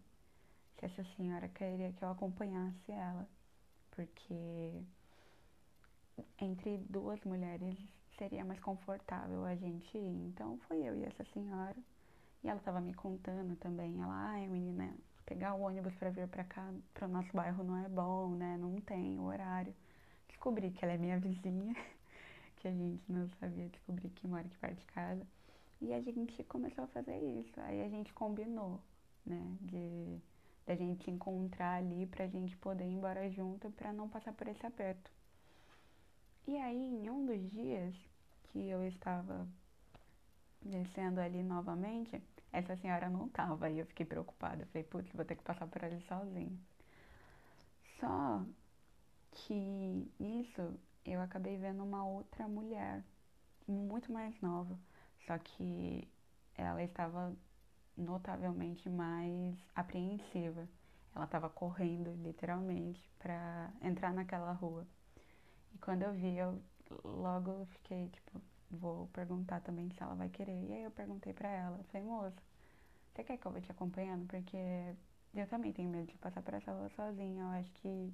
se 0.79 0.85
essa 0.85 1.03
senhora 1.17 1.49
queria 1.49 1.91
que 1.91 2.05
eu 2.05 2.11
acompanhasse 2.11 2.93
ela, 2.93 3.27
porque 3.93 4.83
entre 6.39 6.77
duas 6.91 7.19
mulheres 7.25 7.79
seria 8.19 8.45
mais 8.45 8.61
confortável 8.61 9.43
a 9.47 9.57
gente 9.57 9.97
ir. 9.97 10.27
Então 10.27 10.59
foi 10.69 10.83
eu 10.87 10.95
e 10.99 11.05
essa 11.05 11.25
senhora. 11.33 11.77
E 12.43 12.49
ela 12.49 12.59
estava 12.59 12.83
me 12.83 12.93
contando 12.93 13.57
também. 13.57 14.03
Ela, 14.03 14.33
ai 14.33 14.47
menina, 14.49 14.95
pegar 15.25 15.55
o 15.55 15.63
ônibus 15.63 15.95
para 15.95 16.11
vir 16.11 16.29
para 16.29 16.45
cá, 16.45 16.71
para 16.93 17.07
o 17.07 17.11
nosso 17.11 17.33
bairro 17.33 17.65
não 17.65 17.79
é 17.79 17.89
bom, 17.89 18.35
né? 18.35 18.59
Não 18.59 18.79
tem 18.83 19.19
o 19.19 19.23
horário. 19.23 19.75
Descobri 20.45 20.73
que 20.73 20.85
ela 20.85 20.93
é 20.93 20.99
minha 20.99 21.19
vizinha, 21.19 21.75
que 22.57 22.69
a 22.69 22.71
gente 22.71 23.03
não 23.11 23.27
sabia, 23.41 23.67
descobri 23.67 24.11
que 24.11 24.29
mora 24.29 24.43
aqui 24.43 24.59
perto 24.59 24.77
de 24.77 24.85
casa. 24.85 25.27
E 25.81 25.91
a 25.91 26.03
gente 26.03 26.45
começou 26.45 26.85
a 26.85 26.89
fazer 26.89 27.17
isso. 27.17 27.59
Aí 27.63 27.81
a 27.83 27.89
gente 27.89 28.13
combinou, 28.13 28.79
né? 29.25 29.57
De 29.63 30.21
da 30.67 30.75
gente 30.75 31.03
se 31.03 31.11
encontrar 31.11 31.77
ali 31.77 32.05
pra 32.05 32.27
gente 32.27 32.55
poder 32.59 32.85
ir 32.85 32.93
embora 32.93 33.31
junto 33.31 33.71
pra 33.71 33.91
não 33.91 34.07
passar 34.07 34.35
por 34.35 34.47
esse 34.47 34.67
aperto. 34.67 35.11
E 36.47 36.59
aí, 36.59 36.77
em 36.77 37.09
um 37.09 37.25
dos 37.25 37.51
dias 37.51 37.97
que 38.43 38.69
eu 38.69 38.87
estava 38.87 39.49
descendo 40.61 41.23
ali 41.23 41.43
novamente, 41.43 42.23
essa 42.53 42.77
senhora 42.77 43.09
não 43.09 43.29
estava 43.29 43.71
e 43.71 43.79
eu 43.79 43.87
fiquei 43.87 44.05
preocupada. 44.05 44.67
Falei, 44.67 44.85
putz, 44.85 45.11
vou 45.15 45.25
ter 45.25 45.37
que 45.37 45.43
passar 45.43 45.67
por 45.67 45.83
ali 45.83 46.03
sozinha. 46.03 46.53
Só 47.99 48.45
que 49.35 50.11
isso 50.19 50.75
eu 51.05 51.21
acabei 51.21 51.57
vendo 51.59 51.83
uma 51.83 52.07
outra 52.07 52.49
mulher, 52.49 53.05
muito 53.67 54.13
mais 54.13 54.39
nova, 54.41 54.79
só 55.27 55.37
que 55.39 56.09
ela 56.57 56.83
estava 56.83 57.35
notavelmente 57.97 58.89
mais 58.89 59.57
apreensiva. 59.75 60.69
Ela 61.15 61.25
estava 61.27 61.49
correndo, 61.49 62.13
literalmente, 62.23 63.01
para 63.19 63.71
entrar 63.81 64.13
naquela 64.13 64.53
rua. 64.53 64.87
E 65.75 65.79
quando 65.79 66.03
eu 66.03 66.13
vi, 66.13 66.37
eu 66.37 66.61
logo 67.05 67.67
fiquei 67.67 68.09
tipo, 68.09 68.41
vou 68.71 69.07
perguntar 69.09 69.61
também 69.61 69.91
se 69.91 70.03
ela 70.03 70.15
vai 70.15 70.29
querer. 70.29 70.65
E 70.65 70.73
aí 70.73 70.83
eu 70.83 70.91
perguntei 70.91 71.33
pra 71.33 71.49
ela, 71.49 71.83
falei, 71.85 72.07
moça, 72.07 72.43
você 73.13 73.23
quer 73.23 73.37
que 73.37 73.47
eu 73.47 73.53
vá 73.53 73.61
te 73.61 73.71
acompanhando? 73.71 74.27
Porque 74.27 74.57
eu 75.35 75.47
também 75.49 75.73
tenho 75.73 75.91
medo 75.91 76.07
de 76.07 76.19
passar 76.19 76.43
por 76.43 76.55
essa 76.55 76.73
rua 76.73 76.89
sozinha. 76.91 77.43
Eu 77.43 77.49
acho 77.49 77.71
que 77.75 78.13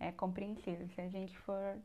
é 0.00 0.10
compreensível 0.10 0.88
se 0.88 1.00
a 1.00 1.08
gente 1.08 1.38
for 1.40 1.78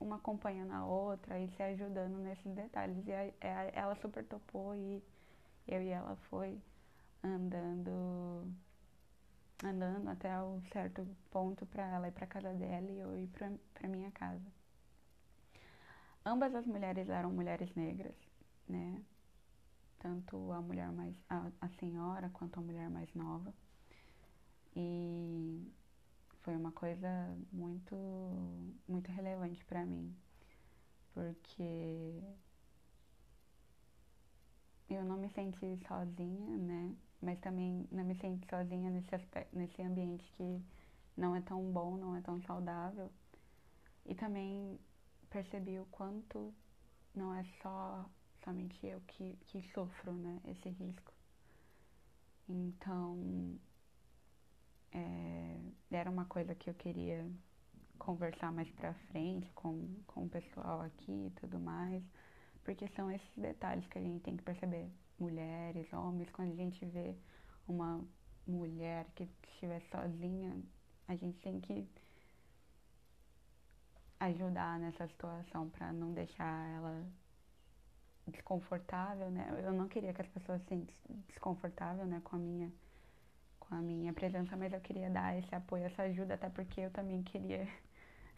uma 0.00 0.16
acompanhando 0.16 0.72
a 0.72 0.84
outra 0.84 1.38
e 1.38 1.48
se 1.50 1.62
ajudando 1.62 2.18
nesses 2.18 2.52
detalhes. 2.54 3.06
E 3.06 3.12
ela 3.40 3.94
super 3.96 4.24
topou 4.24 4.74
e 4.74 5.02
eu 5.68 5.80
e 5.80 5.88
ela 5.88 6.16
foi 6.28 6.60
andando 7.22 8.52
andando 9.62 10.08
até 10.08 10.40
um 10.42 10.62
certo 10.72 11.06
ponto 11.30 11.66
para 11.66 11.86
ela 11.86 12.08
ir 12.08 12.12
para 12.12 12.26
casa 12.26 12.52
dela 12.54 12.90
e 12.90 12.98
eu 12.98 13.16
ir 13.16 13.28
para 13.28 13.88
minha 13.88 14.10
casa. 14.10 14.50
Ambas 16.24 16.54
as 16.54 16.66
mulheres 16.66 17.08
eram 17.08 17.30
mulheres 17.30 17.72
negras, 17.74 18.16
né? 18.66 19.02
Tanto 19.98 20.50
a 20.52 20.62
mulher 20.62 20.90
mais 20.90 21.14
a, 21.28 21.50
a 21.60 21.68
senhora 21.78 22.30
quanto 22.30 22.58
a 22.58 22.62
mulher 22.62 22.88
mais 22.88 23.12
nova. 23.14 23.52
E 24.74 25.70
foi 26.42 26.56
uma 26.56 26.72
coisa 26.72 27.08
muito 27.52 27.96
muito 28.88 29.10
relevante 29.12 29.64
para 29.64 29.84
mim, 29.84 30.14
porque 31.14 32.22
eu 34.88 35.04
não 35.04 35.16
me 35.16 35.28
senti 35.30 35.78
sozinha, 35.86 36.56
né? 36.58 36.96
mas 37.22 37.38
também 37.40 37.86
não 37.92 38.04
me 38.04 38.14
sinto 38.14 38.48
sozinha 38.48 38.90
nesse 38.90 39.14
aspecto, 39.14 39.56
nesse 39.56 39.82
ambiente 39.82 40.24
que 40.36 40.62
não 41.16 41.36
é 41.36 41.40
tão 41.42 41.70
bom, 41.70 41.96
não 41.96 42.16
é 42.16 42.20
tão 42.22 42.40
saudável. 42.42 43.10
E 44.06 44.14
também 44.14 44.78
percebi 45.28 45.78
o 45.78 45.86
quanto 45.86 46.52
não 47.14 47.34
é 47.34 47.44
só 47.62 48.08
somente 48.42 48.86
eu 48.86 49.00
que, 49.06 49.36
que 49.46 49.62
sofro, 49.74 50.12
né, 50.12 50.40
esse 50.46 50.70
risco. 50.70 51.12
Então, 52.48 53.58
é, 54.92 55.56
era 55.90 56.10
uma 56.10 56.24
coisa 56.24 56.54
que 56.54 56.68
eu 56.68 56.74
queria 56.74 57.26
conversar 57.98 58.50
mais 58.52 58.70
pra 58.70 58.94
frente 59.10 59.50
com, 59.54 59.88
com 60.06 60.24
o 60.24 60.28
pessoal 60.28 60.80
aqui 60.80 61.26
e 61.26 61.30
tudo 61.40 61.58
mais, 61.58 62.02
porque 62.64 62.88
são 62.88 63.10
esses 63.10 63.36
detalhes 63.36 63.86
que 63.88 63.98
a 63.98 64.02
gente 64.02 64.20
tem 64.20 64.36
que 64.36 64.42
perceber 64.42 64.90
mulheres, 65.18 65.92
homens, 65.92 66.30
quando 66.30 66.52
a 66.52 66.56
gente 66.56 66.84
vê 66.86 67.14
uma 67.68 68.02
mulher 68.46 69.06
que 69.14 69.28
estiver 69.52 69.80
sozinha, 69.90 70.56
a 71.06 71.14
gente 71.14 71.38
tem 71.40 71.60
que 71.60 71.86
ajudar 74.18 74.78
nessa 74.78 75.06
situação 75.08 75.68
para 75.70 75.92
não 75.92 76.12
deixar 76.12 76.68
ela 76.74 77.06
desconfortável, 78.26 79.30
né? 79.30 79.62
Eu 79.64 79.72
não 79.72 79.88
queria 79.88 80.12
que 80.12 80.20
as 80.20 80.28
pessoas 80.28 80.60
se 80.62 80.68
sentissem 80.68 81.16
desconfortável, 81.28 82.06
né, 82.06 82.20
com 82.22 82.36
a 82.36 82.38
minha 82.38 82.72
com 83.70 83.76
a 83.76 83.80
minha 83.80 84.12
presença, 84.12 84.56
mas 84.56 84.72
eu 84.72 84.80
queria 84.80 85.08
dar 85.08 85.38
esse 85.38 85.54
apoio, 85.54 85.84
essa 85.84 86.02
ajuda, 86.02 86.34
até 86.34 86.50
porque 86.50 86.80
eu 86.80 86.90
também 86.90 87.22
queria 87.22 87.68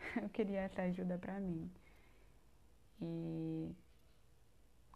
eu 0.23 0.29
queria 0.29 0.61
essa 0.61 0.83
ajuda 0.83 1.17
para 1.17 1.41
mim. 1.41 1.71
E 3.01 3.75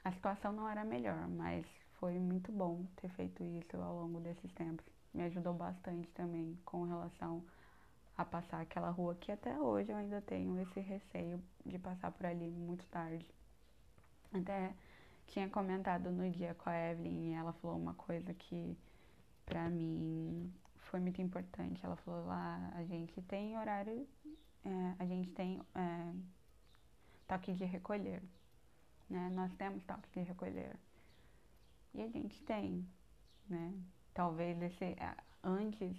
a 0.04 0.12
situação 0.12 0.52
não 0.52 0.68
era 0.68 0.84
melhor, 0.84 1.26
mas 1.26 1.66
foi 1.98 2.18
muito 2.18 2.52
bom 2.52 2.84
ter 2.96 3.08
feito 3.10 3.42
isso 3.42 3.76
ao 3.78 4.02
longo 4.02 4.20
desses 4.20 4.52
tempos. 4.52 4.84
Me 5.14 5.22
ajudou 5.22 5.54
bastante 5.54 6.06
também 6.10 6.58
com 6.66 6.84
relação 6.84 7.42
a 8.16 8.24
passar 8.24 8.60
aquela 8.60 8.90
rua 8.90 9.14
que 9.14 9.32
até 9.32 9.58
hoje 9.58 9.90
eu 9.90 9.96
ainda 9.96 10.20
tenho 10.20 10.60
esse 10.60 10.80
receio 10.80 11.42
de 11.64 11.78
passar 11.78 12.12
por 12.12 12.26
ali 12.26 12.50
muito 12.50 12.86
tarde. 12.88 13.26
Até 14.32 14.74
tinha 15.26 15.48
comentado 15.48 16.10
no 16.10 16.30
dia 16.30 16.54
com 16.54 16.68
a 16.68 16.90
Evelyn 16.90 17.30
e 17.30 17.32
ela 17.32 17.54
falou 17.54 17.78
uma 17.78 17.94
coisa 17.94 18.34
que 18.34 18.76
pra 19.46 19.70
mim 19.70 20.52
foi 20.90 21.00
muito 21.00 21.22
importante. 21.22 21.84
Ela 21.84 21.96
falou 21.96 22.26
lá, 22.26 22.70
a 22.74 22.84
gente 22.84 23.22
tem 23.22 23.56
horário, 23.56 24.06
é, 24.64 24.94
a 24.98 25.06
gente 25.06 25.30
tem 25.30 25.60
é, 25.74 26.12
toque 27.26 27.54
de 27.54 27.64
recolher 27.64 28.22
né? 29.08 29.30
Nós 29.32 29.52
temos 29.54 29.82
toque 29.84 30.08
de 30.12 30.20
recolher. 30.20 30.76
E 31.94 32.02
a 32.02 32.08
gente 32.08 32.42
tem, 32.42 32.86
né? 33.48 33.72
Talvez 34.12 34.60
esse 34.62 34.96
antes 35.42 35.96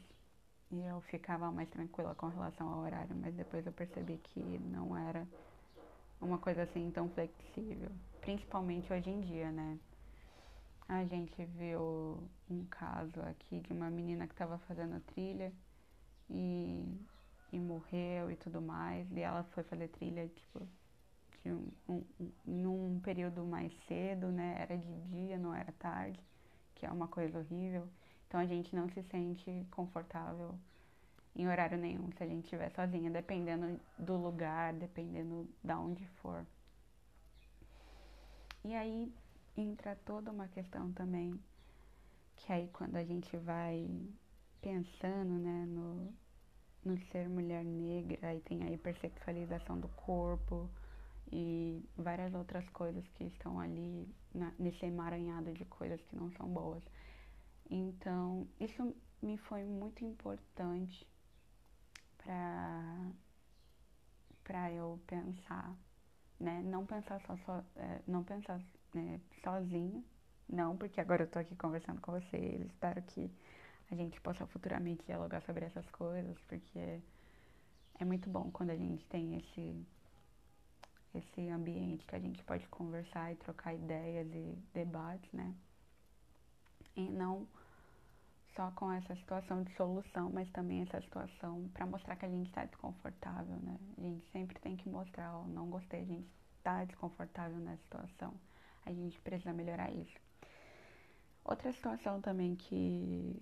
eu 0.72 1.00
ficava 1.02 1.52
mais 1.52 1.70
tranquila 1.70 2.14
com 2.16 2.28
relação 2.28 2.68
ao 2.68 2.80
horário, 2.80 3.16
mas 3.16 3.34
depois 3.36 3.66
eu 3.66 3.72
percebi 3.72 4.18
que 4.18 4.40
não 4.60 4.98
era 4.98 5.26
uma 6.20 6.38
coisa 6.38 6.64
assim 6.64 6.92
tão 6.92 7.10
flexível, 7.10 7.92
principalmente 8.22 8.92
hoje 8.92 9.10
em 9.10 9.22
dia, 9.22 9.52
né? 9.52 9.80
A 10.90 11.04
gente 11.04 11.44
viu 11.46 12.24
um 12.50 12.66
caso 12.70 13.20
aqui 13.22 13.60
de 13.60 13.74
uma 13.74 13.90
menina 13.90 14.26
que 14.26 14.34
estava 14.34 14.58
fazendo 14.60 15.00
trilha 15.02 15.52
e, 16.30 16.98
e 17.52 17.60
morreu 17.60 18.32
e 18.32 18.38
tudo 18.38 18.62
mais, 18.62 19.06
e 19.12 19.20
ela 19.20 19.44
foi 19.52 19.64
fazer 19.64 19.90
trilha, 19.90 20.30
tipo, 20.30 20.66
de 21.44 21.52
um, 21.52 21.72
um, 21.90 22.32
num 22.46 23.00
período 23.02 23.44
mais 23.44 23.74
cedo, 23.88 24.28
né? 24.28 24.56
Era 24.60 24.78
de 24.78 25.02
dia, 25.10 25.38
não 25.38 25.54
era 25.54 25.74
tarde, 25.74 26.20
que 26.74 26.86
é 26.86 26.92
uma 26.92 27.08
coisa 27.08 27.40
horrível. 27.40 27.88
Então 28.28 28.40
a 28.40 28.46
gente 28.46 28.74
não 28.74 28.90
se 28.90 29.04
sente 29.04 29.68
confortável 29.72 30.58
em 31.36 31.48
horário 31.48 31.78
nenhum 31.78 32.10
se 32.14 32.24
a 32.24 32.28
gente 32.28 32.46
estiver 32.46 32.72
sozinha, 32.72 33.12
dependendo 33.12 33.80
do 33.98 34.16
lugar, 34.16 34.74
dependendo 34.74 35.48
de 35.64 35.74
onde 35.74 36.06
for. 36.22 36.46
E 38.64 38.74
aí 38.74 39.14
entra 39.58 39.96
toda 40.06 40.32
uma 40.32 40.48
questão 40.48 40.92
também, 40.94 41.40
que 42.36 42.52
aí 42.52 42.70
quando 42.70 42.96
a 42.96 43.04
gente 43.04 43.36
vai 43.38 43.90
pensando, 44.62 45.34
né, 45.40 45.66
no, 45.68 46.14
no 46.86 46.98
ser 47.12 47.28
mulher 47.28 47.64
negra, 47.64 48.30
aí 48.30 48.40
tem 48.42 48.64
a 48.64 48.72
hipersexualização 48.72 49.80
do 49.80 49.88
corpo 49.90 50.70
e 51.32 51.84
várias 51.98 52.34
outras 52.34 52.68
coisas 52.70 53.06
que 53.16 53.26
estão 53.26 53.60
ali 53.60 54.08
na, 54.34 54.54
nesse 54.58 54.86
emaranhado 54.86 55.52
de 55.54 55.66
coisas 55.66 56.02
que 56.04 56.16
não 56.16 56.32
são 56.32 56.48
boas. 56.48 56.84
Então, 57.70 58.48
isso 58.60 58.96
me 59.22 59.38
foi 59.38 59.64
muito 59.64 60.06
importante 60.06 61.08
para 62.18 63.12
para 64.44 64.72
eu 64.72 64.98
pensar, 65.06 65.76
né? 66.40 66.62
Não 66.64 66.86
pensar 66.86 67.20
só, 67.28 67.36
só 67.46 67.62
é, 67.76 68.02
não 68.08 68.24
pensar 68.24 68.62
né, 68.94 69.20
não, 70.50 70.78
porque 70.78 71.02
agora 71.02 71.24
eu 71.24 71.28
tô 71.28 71.40
aqui 71.40 71.56
conversando 71.56 72.00
com 72.02 72.14
vocês, 72.14 72.62
espero 72.62 73.02
que 73.02 73.30
a 73.92 73.96
gente 73.96 74.20
possa 74.22 74.46
futuramente 74.48 75.06
dialogar 75.06 75.42
sobre 75.42 75.66
essas 75.66 75.86
coisas, 75.92 76.38
porque 76.48 77.02
é 78.00 78.06
muito 78.06 78.30
bom 78.30 78.50
quando 78.52 78.70
a 78.70 78.76
gente 78.76 79.06
tem 79.06 79.38
esse 79.38 79.86
esse 81.14 81.50
ambiente 81.50 82.06
que 82.06 82.16
a 82.16 82.20
gente 82.20 82.44
pode 82.44 82.68
conversar 82.68 83.32
e 83.32 83.36
trocar 83.38 83.74
ideias 83.74 84.28
e 84.34 84.58
debates, 84.74 85.32
né? 85.34 85.56
E 86.96 87.10
não 87.10 87.48
só 88.56 88.72
com 88.72 88.92
essa 88.92 89.16
situação 89.16 89.64
de 89.64 89.74
solução, 89.76 90.30
mas 90.32 90.50
também 90.52 90.82
essa 90.82 91.02
situação 91.02 91.70
para 91.74 91.86
mostrar 91.86 92.16
que 92.16 92.26
a 92.26 92.30
gente 92.30 92.48
está 92.48 92.66
desconfortável, 92.66 93.56
né? 93.58 93.80
A 93.98 94.02
gente 94.02 94.26
sempre 94.32 94.60
tem 94.60 94.76
que 94.76 94.90
mostrar, 94.90 95.38
ó, 95.38 95.48
não 95.48 95.70
gostei, 95.70 96.02
a 96.02 96.06
gente 96.06 96.28
está 96.58 96.84
desconfortável 96.86 97.58
nessa 97.58 97.82
situação. 97.84 98.34
A 98.88 98.94
gente 98.94 99.20
precisa 99.20 99.52
melhorar 99.52 99.92
isso. 99.92 100.18
Outra 101.44 101.74
situação 101.74 102.22
também 102.22 102.56
que 102.56 103.36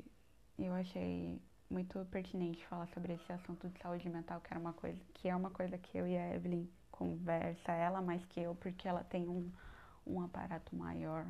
eu 0.57 0.73
achei 0.73 1.39
muito 1.69 2.03
pertinente 2.05 2.65
falar 2.65 2.87
sobre 2.87 3.13
esse 3.13 3.31
assunto 3.31 3.69
de 3.69 3.79
saúde 3.79 4.09
mental, 4.09 4.41
que 4.41 4.51
era 4.51 4.59
uma 4.59 4.73
coisa, 4.73 4.99
que 5.13 5.29
é 5.29 5.35
uma 5.35 5.51
coisa 5.51 5.77
que 5.77 5.95
eu 5.95 6.07
e 6.07 6.17
a 6.17 6.35
Evelyn 6.35 6.67
conversa, 6.89 7.71
ela 7.73 8.01
mais 8.01 8.25
que 8.25 8.39
eu, 8.39 8.55
porque 8.55 8.87
ela 8.87 9.03
tem 9.03 9.29
um, 9.29 9.51
um 10.07 10.19
aparato 10.19 10.75
maior 10.75 11.27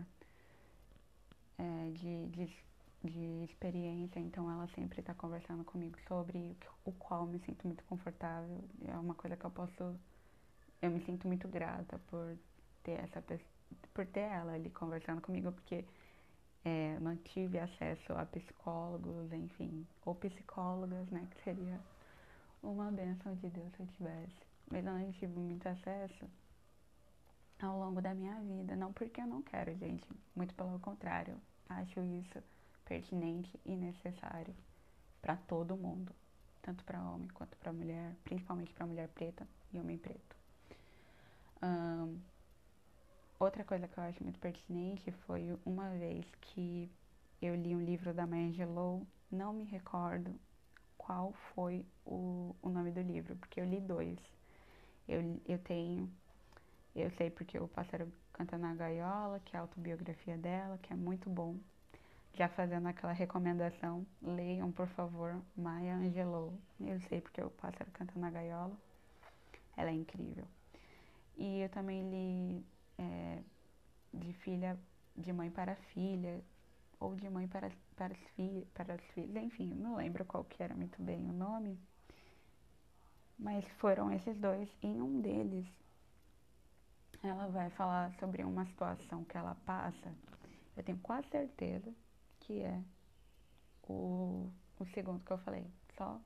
é, 1.58 1.92
de, 1.92 2.28
de, 2.28 2.58
de, 3.04 3.44
experiência, 3.44 4.20
então 4.20 4.50
ela 4.50 4.68
sempre 4.76 5.02
está 5.02 5.14
conversando 5.14 5.66
comigo 5.66 5.98
sobre 6.08 6.56
o 6.86 6.94
qual 6.94 7.26
me 7.26 7.40
sinto 7.40 7.68
muito 7.68 7.84
confortável. 7.84 8.64
É 8.88 8.98
uma 8.98 9.16
coisa 9.16 9.36
que 9.36 9.44
eu 9.44 9.52
posso. 9.52 10.00
Eu 10.82 10.90
me 10.90 11.02
sinto 11.02 11.28
muito 11.28 11.50
grata 11.50 12.00
por 12.08 12.38
ter 12.84 13.04
essa 13.04 13.22
por 13.96 14.06
ter 14.06 14.20
ela 14.20 14.54
ali 14.54 14.70
conversando 14.70 15.22
comigo, 15.22 15.52
porque 15.52 15.84
é, 16.64 17.00
não 17.00 17.16
tive 17.16 17.58
acesso 17.58 18.14
a 18.14 18.26
psicólogos, 18.28 19.34
enfim, 19.34 19.88
ou 20.06 20.14
psicólogas, 20.14 21.10
né, 21.10 21.28
que 21.32 21.44
seria 21.44 21.80
uma 22.62 22.92
benção 22.92 23.34
de 23.36 23.50
Deus 23.50 23.72
se 23.74 23.80
eu 23.80 23.88
tivesse 23.88 24.46
mas 24.70 24.86
eu 24.86 24.94
não 24.94 25.12
tive 25.14 25.40
muito 25.40 25.68
acesso 25.68 26.26
ao 27.62 27.80
longo 27.80 28.02
da 28.02 28.14
minha 28.14 28.40
vida. 28.42 28.76
Não 28.76 28.92
porque 28.92 29.22
eu 29.22 29.28
não 29.28 29.42
quero, 29.42 29.76
gente. 29.76 30.08
Muito 30.36 30.54
pelo 30.56 30.80
contrário. 30.80 31.40
Acho 31.70 32.02
isso 32.02 32.42
pertinente 32.86 33.60
e 33.66 33.76
necessário 33.76 34.56
para 35.22 35.36
todo 35.36 35.76
mundo, 35.76 36.14
tanto 36.62 36.84
para 36.84 37.02
homem 37.02 37.28
quanto 37.30 37.58
para 37.58 37.74
mulher, 37.74 38.16
principalmente 38.24 38.72
para 38.74 38.86
mulher 38.86 39.08
preta 39.10 39.48
e 39.74 39.80
homem 39.80 39.98
preto. 39.98 40.36
Um, 41.64 42.20
outra 43.40 43.64
coisa 43.64 43.88
que 43.88 43.98
eu 43.98 44.04
acho 44.04 44.24
muito 44.24 44.40
pertinente 44.40 45.12
foi 45.26 45.58
uma 45.66 45.90
vez 45.92 46.26
que 46.42 46.90
eu 47.42 47.56
li 47.56 47.76
um 47.76 47.84
livro 47.84 48.14
da 48.14 48.26
Maya 48.26 48.48
Angelou, 48.48 49.06
não 49.32 49.54
me 49.54 49.66
recordo 49.66 50.34
qual 50.98 51.34
foi 51.54 51.86
o, 52.06 52.56
o 52.62 52.70
nome 52.70 52.92
do 52.92 53.02
livro, 53.02 53.36
porque 53.36 53.60
eu 53.60 53.66
li 53.66 53.80
dois. 53.80 54.18
Eu, 55.08 55.40
eu 55.48 55.60
tenho, 55.60 56.12
eu 56.96 57.12
sei 57.12 57.30
porque 57.30 57.60
o 57.60 57.68
Pássaro 57.68 58.12
Canta 58.34 58.58
na 58.58 58.74
Gaiola, 58.74 59.40
que 59.42 59.56
é 59.56 59.60
a 59.60 59.62
autobiografia 59.62 60.38
dela, 60.38 60.80
que 60.82 60.92
é 60.92 60.96
muito 60.96 61.30
bom. 61.30 61.56
Já 62.34 62.50
fazendo 62.50 62.88
aquela 62.88 63.14
recomendação, 63.14 64.06
leiam, 64.22 64.72
por 64.72 64.88
favor, 64.88 65.40
Maya 65.56 65.96
Angelou. 65.96 66.54
Eu 66.82 67.00
sei 67.02 67.22
porque 67.22 67.42
o 67.42 67.50
Pássaro 67.50 67.90
Canta 67.92 68.20
na 68.20 68.30
Gaiola. 68.30 68.76
Ela 69.78 69.90
é 69.90 69.94
incrível. 69.94 70.46
E 71.38 71.62
eu 71.62 71.70
também 71.70 72.10
li 72.10 72.66
é, 72.98 73.42
de 74.14 74.34
filha, 74.34 74.80
de 75.16 75.32
mãe 75.34 75.50
para 75.50 75.76
filha, 75.94 76.44
ou 77.00 77.16
de 77.16 77.30
mãe 77.30 77.48
para, 77.48 77.72
para, 77.96 78.14
as, 78.14 78.20
filhas, 78.36 78.68
para 78.74 78.94
as 78.94 79.02
filhas, 79.14 79.44
enfim, 79.44 79.74
não 79.74 79.96
lembro 79.96 80.26
qual 80.26 80.44
que 80.44 80.62
era 80.62 80.76
muito 80.76 81.02
bem 81.02 81.30
o 81.30 81.34
nome. 81.34 81.80
Mas 83.38 83.68
foram 83.80 84.12
esses 84.12 84.38
dois. 84.40 84.70
Em 84.82 85.02
um 85.02 85.20
deles, 85.22 85.68
ela 87.22 87.48
vai 87.48 87.70
falar 87.72 88.14
sobre 88.20 88.44
uma 88.44 88.66
situação 88.66 89.24
que 89.26 89.38
ela 89.38 89.56
passa. 89.66 90.14
Eu 90.76 90.84
tenho 90.84 90.98
quase 91.00 91.28
certeza 91.30 91.94
que 92.40 92.62
é 92.62 92.82
o, 93.84 94.50
o 94.80 94.86
segundo 94.94 95.24
que 95.24 95.32
eu 95.32 95.38
falei. 95.40 95.66
Só, 95.98 96.20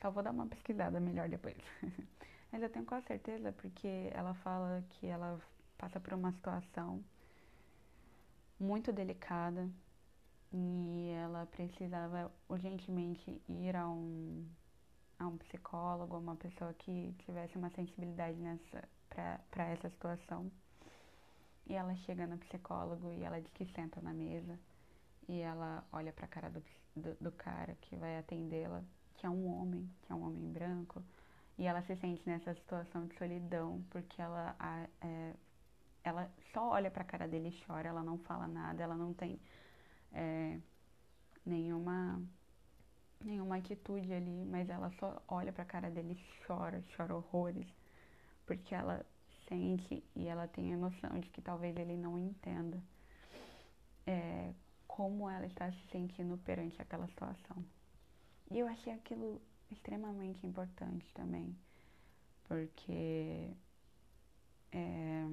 só 0.00 0.10
vou 0.10 0.22
dar 0.22 0.32
uma 0.32 0.46
pesquisada 0.46 0.98
melhor 0.98 1.28
depois. 1.28 1.56
Mas 2.52 2.62
eu 2.62 2.68
tenho 2.68 2.84
quase 2.84 3.06
certeza 3.06 3.50
porque 3.52 4.10
ela 4.12 4.34
fala 4.34 4.84
que 4.90 5.06
ela 5.06 5.40
passa 5.78 5.98
por 5.98 6.12
uma 6.12 6.30
situação 6.32 7.02
muito 8.60 8.92
delicada 8.92 9.68
e 10.52 11.10
ela 11.16 11.46
precisava 11.46 12.30
urgentemente 12.48 13.40
ir 13.48 13.74
a 13.74 13.88
um 13.88 14.46
a 15.18 15.26
um 15.26 15.38
psicólogo, 15.38 16.18
uma 16.18 16.36
pessoa 16.36 16.74
que 16.74 17.14
tivesse 17.20 17.56
uma 17.56 17.70
sensibilidade 17.70 18.36
nessa 18.38 18.88
para 19.50 19.64
essa 19.68 19.88
situação. 19.90 20.50
E 21.66 21.74
ela 21.74 21.94
chega 21.96 22.26
no 22.26 22.38
psicólogo 22.38 23.12
e 23.12 23.22
ela 23.22 23.40
diz 23.40 23.52
que 23.52 23.64
senta 23.66 24.00
na 24.00 24.12
mesa 24.12 24.58
e 25.28 25.38
ela 25.40 25.84
olha 25.92 26.12
para 26.12 26.24
a 26.24 26.28
cara 26.28 26.50
do, 26.50 26.62
do, 26.96 27.14
do, 27.20 27.32
cara 27.32 27.76
que 27.82 27.94
vai 27.96 28.18
atendê-la, 28.18 28.82
que 29.14 29.24
é 29.24 29.30
um 29.30 29.46
homem, 29.46 29.88
que 30.02 30.12
é 30.12 30.14
um 30.14 30.26
homem 30.26 30.50
branco, 30.50 31.02
e 31.58 31.66
ela 31.66 31.82
se 31.82 31.94
sente 31.96 32.22
nessa 32.26 32.54
situação 32.54 33.06
de 33.06 33.16
solidão 33.16 33.84
porque 33.90 34.20
ela 34.20 34.56
é, 35.00 35.34
ela 36.04 36.30
só 36.52 36.70
olha 36.70 36.90
para 36.90 37.02
a 37.02 37.06
cara 37.06 37.28
dele 37.28 37.48
e 37.48 37.66
chora, 37.66 37.88
ela 37.88 38.02
não 38.02 38.18
fala 38.18 38.48
nada, 38.48 38.82
ela 38.82 38.96
não 38.96 39.12
tem 39.12 39.38
é, 40.12 40.58
nenhuma 41.44 42.20
nenhuma 43.24 43.56
atitude 43.56 44.12
ali, 44.12 44.44
mas 44.44 44.68
ela 44.68 44.90
só 44.98 45.22
olha 45.28 45.52
pra 45.52 45.64
cara 45.64 45.88
dele 45.88 46.18
e 46.18 46.44
chora, 46.44 46.82
chora 46.96 47.14
horrores, 47.14 47.66
porque 48.44 48.74
ela 48.74 49.06
sente 49.48 50.02
e 50.16 50.26
ela 50.26 50.48
tem 50.48 50.74
a 50.74 50.76
noção 50.76 51.20
de 51.20 51.28
que 51.30 51.40
talvez 51.40 51.76
ele 51.76 51.96
não 51.96 52.18
entenda 52.18 52.82
é, 54.06 54.52
como 54.88 55.30
ela 55.30 55.46
está 55.46 55.70
se 55.70 55.86
sentindo 55.92 56.36
perante 56.38 56.80
aquela 56.82 57.06
situação. 57.06 57.64
E 58.50 58.58
eu 58.58 58.66
achei 58.66 58.92
aquilo 58.92 59.40
extremamente 59.72 60.46
importante 60.46 61.06
também, 61.14 61.56
porque 62.44 63.50
é, 64.72 65.26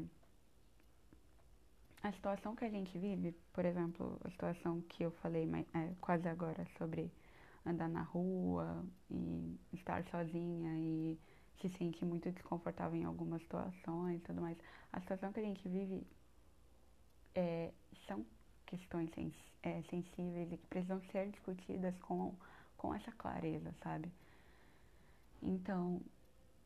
a 2.02 2.12
situação 2.12 2.56
que 2.56 2.65
a 2.65 2.69
gente 2.69 2.97
vive, 2.97 3.34
por 3.54 3.65
exemplo, 3.65 4.19
a 4.23 4.30
situação 4.30 4.82
que 4.82 5.04
eu 5.04 5.12
falei 5.12 5.49
é, 5.73 5.93
quase 5.99 6.28
agora 6.28 6.65
sobre 6.78 7.12
andar 7.65 7.89
na 7.89 8.04
rua 8.04 8.86
e 9.12 9.60
estar 9.73 10.04
sozinha 10.06 10.71
e 10.78 11.19
se 11.62 11.69
sentir 11.78 12.06
muito 12.06 12.32
desconfortável 12.32 12.97
em 12.99 13.04
algumas 13.04 13.41
situações 13.41 14.17
e 14.17 14.23
tudo 14.23 14.41
mais. 14.41 14.58
A 14.93 14.99
situação 15.02 15.32
que 15.34 15.39
a 15.39 15.43
gente 15.43 15.67
vive 15.67 16.08
é, 17.36 17.71
são 18.08 18.25
questões 18.65 19.10
sens 19.13 19.34
é, 19.62 19.82
sensíveis 19.89 20.52
e 20.52 20.58
que 20.58 20.67
precisam 20.67 21.02
ser 21.12 21.30
discutidas 21.30 21.97
com, 21.99 22.34
com 22.78 22.93
essa 22.93 23.12
clareza, 23.12 23.73
sabe? 23.84 24.12
Então, 25.41 26.02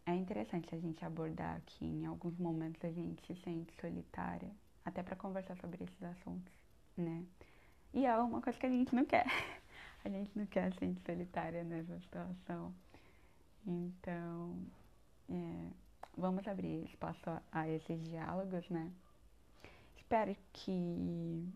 é 0.05 0.13
interessante 0.15 0.73
a 0.73 0.79
gente 0.79 1.03
abordar 1.05 1.55
aqui 1.57 1.85
em 1.85 2.05
alguns 2.05 2.37
momentos 2.37 2.83
a 2.83 2.91
gente 2.91 3.25
se 3.25 3.35
sente 3.41 3.73
solitária, 3.79 4.51
até 4.83 5.01
para 5.01 5.15
conversar 5.15 5.55
sobre 5.57 5.83
esses 5.83 6.03
assuntos, 6.03 6.53
né? 6.97 7.23
E 7.93 8.05
é 8.05 8.17
uma 8.17 8.41
coisa 8.41 8.57
que 8.57 8.65
a 8.65 8.69
gente 8.69 8.93
não 8.93 9.05
quer. 9.05 9.25
a 10.03 10.09
gente 10.09 10.31
não 10.37 10.45
quer 10.47 10.73
ser 10.73 10.95
solitária 11.05 11.63
nessa 11.63 11.99
situação. 11.99 12.73
Então, 13.65 14.57
é, 15.29 15.67
vamos 16.17 16.47
abrir 16.47 16.83
espaço 16.85 17.29
a, 17.29 17.41
a 17.51 17.69
esses 17.69 18.03
diálogos, 18.03 18.67
né? 18.69 18.91
Espero 19.95 20.35
que 20.51 21.47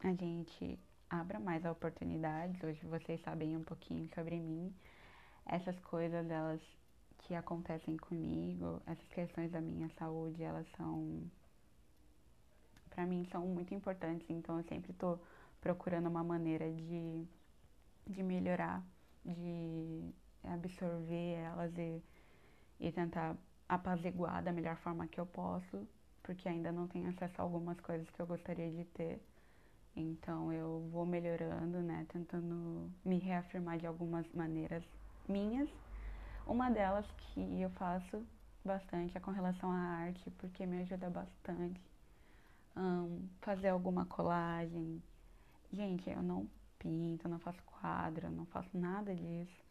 a 0.00 0.12
gente 0.14 0.78
abra 1.10 1.38
mais 1.38 1.64
oportunidades. 1.64 2.62
Hoje 2.62 2.84
vocês 2.86 3.20
sabem 3.22 3.56
um 3.56 3.62
pouquinho 3.62 4.08
sobre 4.14 4.40
mim. 4.40 4.74
Essas 5.46 5.78
coisas, 5.80 6.28
elas 6.30 6.60
que 7.18 7.34
acontecem 7.34 7.96
comigo, 7.96 8.82
essas 8.86 9.08
questões 9.08 9.50
da 9.50 9.60
minha 9.60 9.88
saúde, 9.98 10.42
elas 10.42 10.66
são 10.76 11.22
para 12.90 13.06
mim 13.06 13.24
são 13.30 13.46
muito 13.46 13.74
importantes, 13.74 14.28
então 14.30 14.58
eu 14.58 14.64
sempre 14.64 14.92
estou 14.92 15.20
procurando 15.60 16.08
uma 16.08 16.22
maneira 16.22 16.70
de, 16.72 17.26
de 18.06 18.22
melhorar, 18.22 18.84
de 19.24 20.14
absorver 20.44 21.34
elas 21.34 21.76
e, 21.76 22.02
e 22.78 22.92
tentar 22.92 23.36
apaziguar 23.68 24.42
da 24.42 24.52
melhor 24.52 24.76
forma 24.76 25.08
que 25.08 25.18
eu 25.18 25.26
posso, 25.26 25.88
porque 26.22 26.48
ainda 26.48 26.70
não 26.70 26.86
tenho 26.86 27.08
acesso 27.08 27.34
a 27.38 27.42
algumas 27.42 27.80
coisas 27.80 28.08
que 28.10 28.20
eu 28.20 28.26
gostaria 28.26 28.70
de 28.70 28.84
ter. 28.84 29.20
Então 29.96 30.52
eu 30.52 30.88
vou 30.92 31.04
melhorando, 31.06 31.80
né, 31.80 32.06
tentando 32.12 32.90
me 33.04 33.18
reafirmar 33.18 33.78
de 33.78 33.86
algumas 33.86 34.30
maneiras 34.32 34.84
minhas. 35.28 35.68
Uma 36.46 36.70
delas 36.70 37.06
que 37.18 37.60
eu 37.60 37.70
faço 37.70 38.24
bastante 38.64 39.16
é 39.16 39.20
com 39.20 39.30
relação 39.30 39.70
à 39.70 39.78
arte, 39.78 40.30
porque 40.32 40.66
me 40.66 40.82
ajuda 40.82 41.10
bastante. 41.10 41.80
Um, 42.76 43.28
fazer 43.40 43.68
alguma 43.68 44.04
colagem. 44.06 45.02
Gente, 45.72 46.08
eu 46.10 46.22
não 46.22 46.48
pinto, 46.78 47.28
não 47.28 47.38
faço 47.38 47.62
quadro, 47.64 48.30
não 48.30 48.46
faço 48.46 48.70
nada 48.76 49.14
disso. 49.14 49.64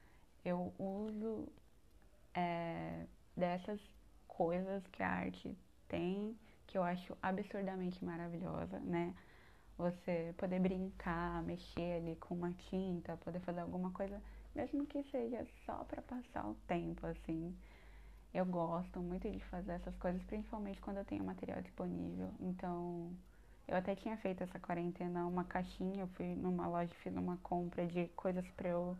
Eu 0.43 0.73
uso 0.77 1.47
é, 2.33 3.05
dessas 3.35 3.79
coisas 4.27 4.85
que 4.87 5.03
a 5.03 5.09
arte 5.09 5.55
tem, 5.87 6.37
que 6.67 6.77
eu 6.77 6.83
acho 6.83 7.15
absurdamente 7.21 8.03
maravilhosa, 8.03 8.79
né? 8.79 9.13
Você 9.77 10.33
poder 10.37 10.59
brincar, 10.59 11.43
mexer 11.43 11.97
ali 11.97 12.15
com 12.15 12.35
uma 12.35 12.51
tinta, 12.69 13.17
poder 13.17 13.39
fazer 13.41 13.61
alguma 13.61 13.91
coisa, 13.91 14.21
mesmo 14.55 14.85
que 14.85 15.03
seja 15.03 15.45
só 15.65 15.83
para 15.85 16.01
passar 16.01 16.47
o 16.47 16.55
tempo, 16.67 17.05
assim. 17.07 17.55
Eu 18.33 18.45
gosto 18.45 18.99
muito 18.99 19.29
de 19.29 19.39
fazer 19.45 19.73
essas 19.73 19.95
coisas, 19.97 20.21
principalmente 20.23 20.81
quando 20.81 20.97
eu 20.97 21.05
tenho 21.05 21.23
material 21.23 21.61
disponível. 21.61 22.31
Então, 22.39 23.11
eu 23.67 23.77
até 23.77 23.95
tinha 23.95 24.17
feito 24.17 24.43
essa 24.43 24.59
quarentena 24.59 25.25
uma 25.27 25.43
caixinha, 25.43 26.01
eu 26.01 26.07
fui 26.07 26.35
numa 26.35 26.67
loja, 26.67 26.93
fiz 27.03 27.15
uma 27.15 27.37
compra 27.37 27.85
de 27.85 28.07
coisas 28.09 28.45
para 28.57 28.69
eu 28.69 28.97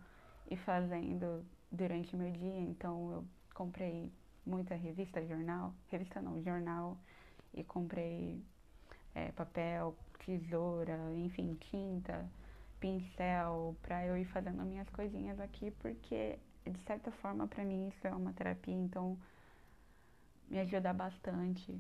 ir 0.50 0.58
fazendo 0.58 1.44
durante 1.72 2.16
o 2.16 2.20
meu 2.20 2.32
dia. 2.32 2.62
Então, 2.62 3.12
eu 3.12 3.26
comprei 3.54 4.12
muita 4.46 4.76
revista, 4.76 5.26
jornal, 5.26 5.74
revista 5.90 6.22
não, 6.22 6.42
jornal, 6.44 6.98
e 7.54 7.64
comprei 7.64 8.42
é, 9.16 9.32
papel, 9.32 9.96
tesoura, 10.26 10.98
enfim, 11.16 11.58
tinta, 11.72 12.30
pincel, 12.84 13.78
para 13.82 14.06
eu 14.06 14.18
ir 14.18 14.26
fazendo 14.26 14.62
minhas 14.66 14.90
coisinhas 14.90 15.40
aqui, 15.40 15.72
porque 15.72 16.38
de 16.70 16.80
certa 16.86 17.12
forma 17.12 17.48
para 17.48 17.64
mim 17.64 17.88
isso 17.88 18.06
é 18.06 18.12
uma 18.12 18.34
terapia, 18.34 18.74
então 18.76 19.18
me 20.50 20.60
ajuda 20.60 20.92
bastante. 20.94 21.80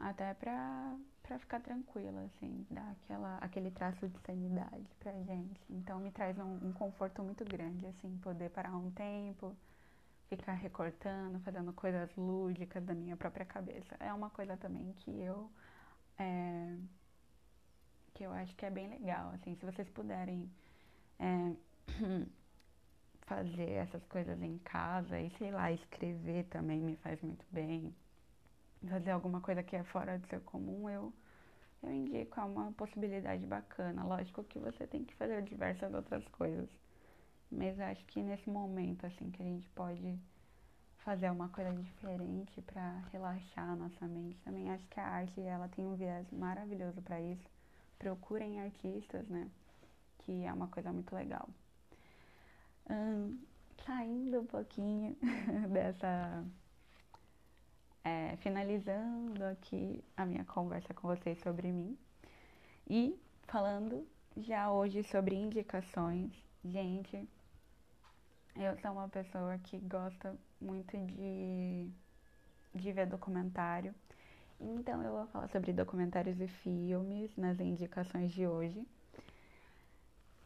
Até 0.00 0.34
pra, 0.34 0.96
pra 1.22 1.38
ficar 1.38 1.60
tranquila, 1.60 2.22
assim, 2.24 2.66
dar 2.70 2.90
aquela, 2.90 3.36
aquele 3.38 3.70
traço 3.70 4.08
de 4.08 4.18
sanidade 4.26 4.88
pra 4.98 5.12
gente. 5.22 5.60
Então 5.70 6.00
me 6.00 6.10
traz 6.10 6.36
um, 6.38 6.68
um 6.68 6.72
conforto 6.72 7.22
muito 7.22 7.44
grande, 7.44 7.86
assim, 7.86 8.18
poder 8.18 8.50
parar 8.50 8.74
um 8.76 8.90
tempo, 8.90 9.56
ficar 10.28 10.54
recortando, 10.54 11.40
fazendo 11.40 11.72
coisas 11.74 12.10
lúdicas 12.16 12.84
da 12.84 12.94
minha 12.94 13.16
própria 13.16 13.46
cabeça. 13.46 13.96
É 14.00 14.12
uma 14.12 14.30
coisa 14.30 14.56
também 14.56 14.92
que 14.94 15.10
eu 15.20 15.50
é, 16.18 16.76
acho 18.42 18.54
que 18.56 18.66
é 18.66 18.70
bem 18.70 18.88
legal, 18.88 19.30
assim, 19.30 19.54
se 19.56 19.64
vocês 19.64 19.88
puderem 19.90 20.50
é, 21.18 21.54
fazer 23.22 23.70
essas 23.70 24.04
coisas 24.06 24.40
em 24.42 24.58
casa 24.58 25.20
e 25.20 25.30
sei 25.38 25.50
lá, 25.50 25.72
escrever 25.72 26.44
também 26.44 26.80
me 26.80 26.96
faz 26.96 27.20
muito 27.22 27.44
bem. 27.50 27.94
Fazer 28.88 29.12
alguma 29.12 29.40
coisa 29.40 29.62
que 29.62 29.76
é 29.76 29.84
fora 29.84 30.18
do 30.18 30.26
seu 30.26 30.40
comum, 30.40 30.90
eu 30.90 31.12
eu 31.82 31.92
indico, 31.92 32.38
é 32.38 32.44
uma 32.44 32.70
possibilidade 32.72 33.44
bacana. 33.44 34.04
Lógico 34.04 34.44
que 34.44 34.58
você 34.58 34.86
tem 34.86 35.04
que 35.04 35.14
fazer 35.16 35.42
diversas 35.42 35.92
outras 35.92 36.26
coisas. 36.28 36.68
Mas 37.50 37.78
acho 37.80 38.04
que 38.06 38.22
nesse 38.22 38.48
momento, 38.48 39.04
assim, 39.04 39.30
que 39.30 39.42
a 39.42 39.44
gente 39.44 39.68
pode 39.70 40.18
fazer 40.98 41.30
uma 41.30 41.48
coisa 41.48 41.72
diferente 41.72 42.62
para 42.62 43.00
relaxar 43.10 43.70
a 43.70 43.76
nossa 43.76 44.06
mente, 44.06 44.40
também 44.44 44.70
acho 44.70 44.86
que 44.86 45.00
a 45.00 45.06
arte, 45.06 45.40
ela 45.40 45.68
tem 45.68 45.84
um 45.84 45.96
viés 45.96 46.30
maravilhoso 46.30 47.02
para 47.02 47.20
isso. 47.20 47.50
Procurem 48.02 48.60
artistas, 48.60 49.28
né? 49.28 49.48
Que 50.18 50.44
é 50.44 50.52
uma 50.52 50.66
coisa 50.66 50.92
muito 50.92 51.14
legal. 51.14 51.48
Hum, 52.90 53.38
saindo 53.86 54.40
um 54.40 54.46
pouquinho 54.46 55.16
dessa. 55.72 56.44
É, 58.04 58.36
finalizando 58.38 59.44
aqui 59.44 60.02
a 60.16 60.26
minha 60.26 60.44
conversa 60.44 60.92
com 60.92 61.06
vocês 61.06 61.38
sobre 61.38 61.70
mim 61.70 61.96
e 62.90 63.16
falando 63.46 64.04
já 64.36 64.72
hoje 64.72 65.04
sobre 65.04 65.36
indicações. 65.36 66.32
Gente, 66.64 67.28
eu 68.56 68.76
sou 68.80 68.90
uma 68.90 69.08
pessoa 69.08 69.56
que 69.58 69.78
gosta 69.78 70.36
muito 70.60 70.96
de, 70.98 71.88
de 72.74 72.92
ver 72.92 73.06
documentário. 73.06 73.94
Então 74.62 75.02
eu 75.02 75.10
vou 75.10 75.26
falar 75.26 75.48
sobre 75.48 75.72
documentários 75.72 76.40
e 76.40 76.46
filmes 76.46 77.36
nas 77.36 77.58
indicações 77.58 78.30
de 78.32 78.46
hoje. 78.46 78.86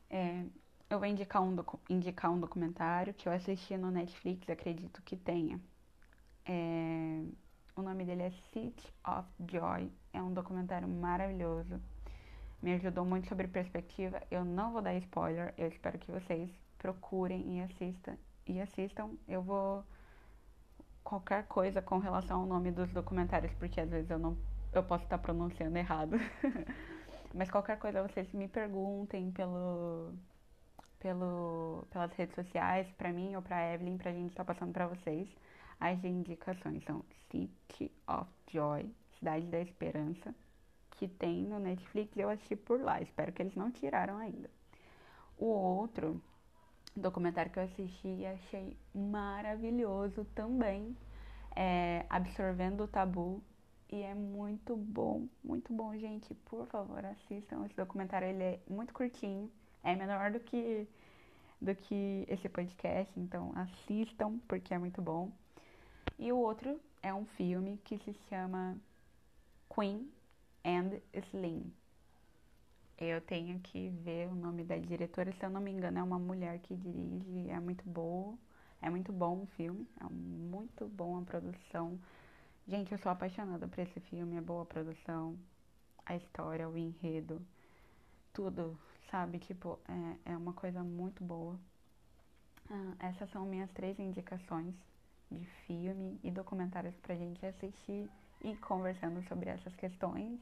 É, 0.08 0.42
eu 0.88 0.98
vou 0.98 1.06
indicar 1.06 1.42
um, 1.42 1.54
indicar 1.90 2.30
um 2.32 2.40
documentário 2.40 3.12
que 3.12 3.28
eu 3.28 3.32
assisti 3.32 3.76
no 3.76 3.90
Netflix, 3.90 4.48
acredito 4.48 5.02
que 5.02 5.16
tenha. 5.16 5.60
É, 6.46 7.22
o 7.74 7.82
nome 7.82 8.06
dele 8.06 8.22
é 8.22 8.30
City 8.52 8.90
of 9.06 9.28
Joy. 9.50 9.92
É 10.14 10.22
um 10.22 10.32
documentário 10.32 10.88
maravilhoso. 10.88 11.78
Me 12.62 12.72
ajudou 12.72 13.04
muito 13.04 13.28
sobre 13.28 13.46
perspectiva. 13.46 14.22
Eu 14.30 14.46
não 14.46 14.72
vou 14.72 14.80
dar 14.80 14.94
spoiler. 14.94 15.52
Eu 15.58 15.68
espero 15.68 15.98
que 15.98 16.10
vocês 16.10 16.50
procurem 16.78 17.58
e 17.58 17.60
assistam. 17.60 18.16
E 18.46 18.60
assistam. 18.62 19.10
Eu 19.28 19.42
vou 19.42 19.84
qualquer 21.06 21.46
coisa 21.46 21.80
com 21.80 21.98
relação 21.98 22.40
ao 22.40 22.46
nome 22.46 22.72
dos 22.72 22.92
documentários, 22.92 23.52
porque 23.54 23.80
às 23.80 23.88
vezes 23.88 24.10
eu 24.10 24.18
não 24.18 24.36
eu 24.72 24.82
posso 24.82 25.04
estar 25.04 25.18
pronunciando 25.18 25.78
errado. 25.78 26.16
Mas 27.32 27.48
qualquer 27.48 27.78
coisa 27.78 28.02
vocês 28.02 28.30
me 28.32 28.48
perguntem 28.48 29.30
pelo 29.30 30.12
pelo 30.98 31.86
pelas 31.90 32.12
redes 32.14 32.34
sociais 32.34 32.90
para 32.98 33.12
mim 33.12 33.36
ou 33.36 33.42
para 33.42 33.72
Evelyn 33.72 33.96
pra 33.96 34.12
gente 34.12 34.30
estar 34.30 34.44
tá 34.44 34.52
passando 34.52 34.72
para 34.72 34.88
vocês. 34.88 35.28
As 35.78 36.02
indicações 36.02 36.82
são 36.84 37.04
City 37.30 37.92
of 38.08 38.28
Joy, 38.50 38.90
Cidade 39.18 39.46
da 39.46 39.60
Esperança, 39.60 40.34
que 40.92 41.06
tem 41.06 41.44
no 41.44 41.60
Netflix, 41.60 42.16
eu 42.16 42.30
assisti 42.30 42.56
por 42.56 42.80
lá, 42.80 43.00
espero 43.00 43.32
que 43.32 43.42
eles 43.42 43.54
não 43.54 43.70
tiraram 43.70 44.16
ainda. 44.18 44.50
O 45.38 45.46
outro 45.46 46.20
documentário 47.00 47.50
que 47.50 47.58
eu 47.58 47.64
assisti 47.64 48.08
e 48.08 48.26
achei 48.26 48.76
maravilhoso 48.94 50.24
também. 50.34 50.96
É 51.54 52.04
Absorvendo 52.08 52.84
o 52.84 52.88
Tabu. 52.88 53.42
E 53.90 54.02
é 54.02 54.14
muito 54.14 54.74
bom, 54.76 55.28
muito 55.44 55.72
bom, 55.72 55.96
gente. 55.96 56.34
Por 56.46 56.66
favor, 56.66 57.04
assistam 57.04 57.64
esse 57.64 57.76
documentário. 57.76 58.28
Ele 58.28 58.42
é 58.42 58.60
muito 58.68 58.92
curtinho. 58.92 59.50
É 59.84 59.94
menor 59.94 60.32
do 60.32 60.40
que, 60.40 60.88
do 61.60 61.74
que 61.74 62.26
esse 62.28 62.48
podcast. 62.48 63.12
Então 63.18 63.52
assistam, 63.54 64.38
porque 64.48 64.74
é 64.74 64.78
muito 64.78 65.00
bom. 65.00 65.30
E 66.18 66.32
o 66.32 66.38
outro 66.38 66.80
é 67.02 67.14
um 67.14 67.24
filme 67.24 67.78
que 67.84 67.98
se 67.98 68.12
chama 68.28 68.76
Queen 69.72 70.10
and 70.64 70.98
Slim. 71.28 71.72
Eu 72.98 73.20
tenho 73.20 73.60
que 73.60 73.90
ver 73.90 74.28
o 74.28 74.34
nome 74.34 74.64
da 74.64 74.76
diretora, 74.78 75.30
se 75.32 75.44
eu 75.44 75.50
não 75.50 75.60
me 75.60 75.70
engano, 75.70 75.98
é 75.98 76.02
uma 76.02 76.18
mulher 76.18 76.58
que 76.60 76.74
dirige, 76.74 77.50
é 77.50 77.60
muito 77.60 77.84
boa, 77.88 78.34
é 78.80 78.88
muito 78.88 79.12
bom 79.12 79.42
o 79.42 79.46
filme, 79.48 79.86
é 80.00 80.04
muito 80.04 80.88
bom 80.88 81.18
a 81.18 81.22
produção. 81.22 81.98
Gente, 82.66 82.92
eu 82.92 82.98
sou 82.98 83.12
apaixonada 83.12 83.68
por 83.68 83.80
esse 83.80 84.00
filme, 84.00 84.36
é 84.36 84.40
boa 84.40 84.62
a 84.62 84.66
produção, 84.66 85.38
a 86.06 86.16
história, 86.16 86.68
o 86.68 86.76
enredo, 86.76 87.40
tudo, 88.32 88.78
sabe? 89.10 89.38
Tipo, 89.38 89.78
é, 90.26 90.32
é 90.32 90.36
uma 90.36 90.54
coisa 90.54 90.82
muito 90.82 91.22
boa. 91.22 91.58
Ah, 92.70 92.94
essas 92.98 93.30
são 93.30 93.44
minhas 93.44 93.70
três 93.72 93.98
indicações 93.98 94.74
de 95.30 95.44
filme 95.66 96.18
e 96.24 96.30
documentários 96.30 96.96
pra 96.96 97.14
gente 97.14 97.44
assistir 97.44 98.08
e 98.42 98.56
conversando 98.56 99.22
sobre 99.28 99.50
essas 99.50 99.74
questões. 99.76 100.40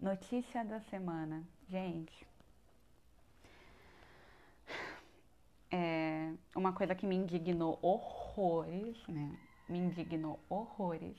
Notícia 0.00 0.64
da 0.64 0.80
semana. 0.82 1.44
Gente, 1.68 2.26
é 5.70 6.34
uma 6.54 6.72
coisa 6.72 6.94
que 6.94 7.06
me 7.06 7.16
indignou 7.16 7.78
horrores, 7.82 8.96
né? 9.08 9.38
Me 9.68 9.78
indignou 9.78 10.38
horrores, 10.48 11.16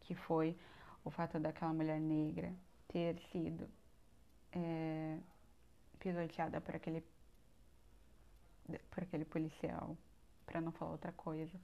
que 0.00 0.14
foi 0.14 0.56
o 1.04 1.10
fato 1.10 1.38
daquela 1.38 1.72
mulher 1.72 2.00
negra 2.00 2.52
ter 2.88 3.18
sido 3.30 3.68
é, 4.52 5.18
pisoteada 5.98 6.60
por 6.60 6.74
aquele 6.76 7.04
por 8.90 9.02
aquele 9.02 9.24
policial, 9.24 9.96
para 10.46 10.60
não 10.60 10.70
falar 10.72 10.92
outra 10.92 11.12
coisa. 11.12 11.58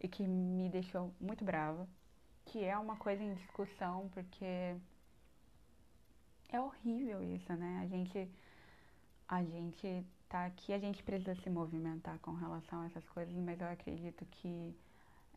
e 0.00 0.08
que 0.08 0.26
me 0.26 0.68
deixou 0.68 1.12
muito 1.20 1.44
brava, 1.44 1.88
que 2.46 2.64
é 2.64 2.76
uma 2.78 2.96
coisa 2.96 3.22
em 3.22 3.34
discussão, 3.34 4.08
porque 4.12 4.76
é 6.48 6.60
horrível 6.60 7.22
isso, 7.22 7.52
né? 7.54 7.80
A 7.82 7.86
gente 7.86 8.28
a 9.28 9.42
gente 9.42 10.04
tá 10.28 10.46
aqui, 10.46 10.72
a 10.72 10.78
gente 10.78 11.02
precisa 11.02 11.34
se 11.36 11.48
movimentar 11.48 12.18
com 12.18 12.32
relação 12.32 12.82
a 12.82 12.86
essas 12.86 13.08
coisas, 13.08 13.34
mas 13.34 13.60
eu 13.60 13.66
acredito 13.68 14.26
que 14.26 14.74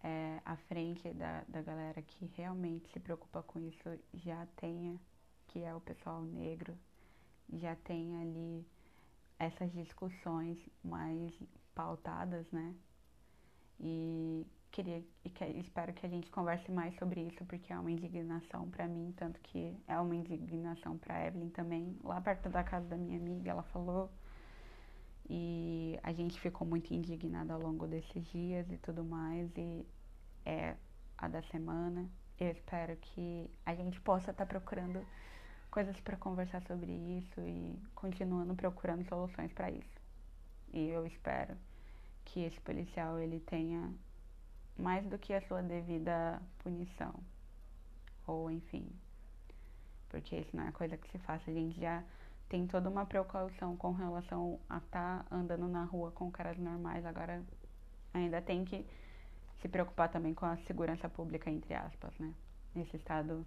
é, 0.04 0.42
a 0.46 0.56
frente 0.56 1.14
da, 1.14 1.44
da 1.48 1.62
galera 1.62 2.02
que 2.02 2.26
realmente 2.36 2.90
se 2.92 3.00
preocupa 3.00 3.42
com 3.44 3.60
isso 3.60 4.00
já 4.14 4.46
tenha, 4.58 5.00
que 5.48 5.64
é 5.64 5.74
o 5.74 5.80
pessoal 5.80 6.22
negro, 6.24 6.78
já 7.54 7.76
tenha 7.78 8.20
ali 8.20 8.66
essas 9.40 9.72
discussões 9.72 10.58
mais 10.84 11.34
pautadas, 11.74 12.50
né? 12.52 12.76
E 13.80 14.46
queria 14.76 15.02
e 15.24 15.30
que, 15.30 15.46
espero 15.46 15.94
que 15.94 16.06
a 16.06 16.10
gente 16.10 16.30
converse 16.30 16.70
mais 16.70 16.94
sobre 16.98 17.22
isso 17.22 17.46
porque 17.46 17.72
é 17.72 17.80
uma 17.80 17.90
indignação 17.90 18.70
para 18.70 18.86
mim, 18.86 19.14
tanto 19.16 19.40
que 19.40 19.74
é 19.88 19.98
uma 19.98 20.14
indignação 20.14 20.98
para 20.98 21.26
Evelyn 21.28 21.50
também. 21.50 21.98
Lá 22.04 22.20
perto 22.20 22.50
da 22.50 22.62
casa 22.62 22.86
da 22.86 22.98
minha 22.98 23.18
amiga, 23.18 23.52
ela 23.52 23.64
falou 23.64 24.12
e 25.30 25.98
a 26.04 26.12
gente 26.12 26.38
ficou 26.42 26.68
muito 26.68 26.94
indignada 26.94 27.54
ao 27.54 27.62
longo 27.62 27.88
desses 27.88 28.28
dias 28.32 28.70
e 28.70 28.78
tudo 28.78 29.04
mais 29.06 29.50
e 29.56 29.86
é 30.46 30.76
a 31.18 31.30
da 31.30 31.42
semana. 31.44 32.06
Eu 32.38 32.52
espero 32.52 32.98
que 32.98 33.50
a 33.66 33.74
gente 33.74 34.02
possa 34.02 34.32
estar 34.32 34.46
tá 34.46 34.50
procurando 34.50 35.00
coisas 35.72 35.98
para 36.02 36.18
conversar 36.18 36.62
sobre 36.64 36.92
isso 36.92 37.40
e 37.40 37.80
continuando 37.96 38.54
procurando 38.56 39.08
soluções 39.08 39.54
para 39.54 39.72
isso. 39.72 40.02
E 40.74 40.90
eu 40.90 41.08
espero 41.08 41.56
que 42.26 42.42
esse 42.42 42.60
policial 42.60 43.18
ele 43.18 43.40
tenha 43.40 43.94
mais 44.78 45.06
do 45.08 45.18
que 45.18 45.34
a 45.34 45.42
sua 45.48 45.62
devida 45.62 46.42
punição. 46.60 47.14
Ou 48.28 48.52
enfim. 48.52 48.88
Porque 50.10 50.36
isso 50.36 50.56
não 50.56 50.68
é 50.68 50.72
coisa 50.72 50.98
que 50.98 51.10
se 51.12 51.18
faça. 51.20 51.50
A 51.50 51.54
gente 51.54 51.80
já 51.80 52.04
tem 52.50 52.68
toda 52.68 52.90
uma 52.90 53.06
precaução 53.06 53.76
com 53.76 53.92
relação 53.92 54.60
a 54.70 54.78
estar 54.78 55.24
tá 55.24 55.36
andando 55.36 55.68
na 55.68 55.84
rua 55.84 56.12
com 56.12 56.32
caras 56.32 56.58
normais. 56.58 57.06
Agora 57.06 57.44
ainda 58.14 58.42
tem 58.42 58.64
que 58.66 58.86
se 59.62 59.68
preocupar 59.68 60.10
também 60.10 60.34
com 60.34 60.46
a 60.46 60.58
segurança 60.68 61.10
pública, 61.10 61.50
entre 61.50 61.74
aspas, 61.74 62.14
né? 62.20 62.34
Nesse 62.74 62.98
estado 62.98 63.46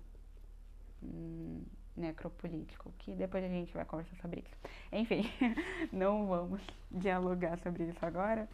hum, 1.03 1.63
necropolítico, 1.97 2.93
que 2.99 3.15
depois 3.15 3.45
a 3.45 3.49
gente 3.49 3.73
vai 3.73 3.85
conversar 3.85 4.17
sobre 4.17 4.41
isso. 4.41 4.57
Enfim, 4.93 5.23
não 5.93 6.27
vamos 6.27 6.61
dialogar 6.91 7.59
sobre 7.59 7.85
isso 7.85 8.05
agora. 8.05 8.49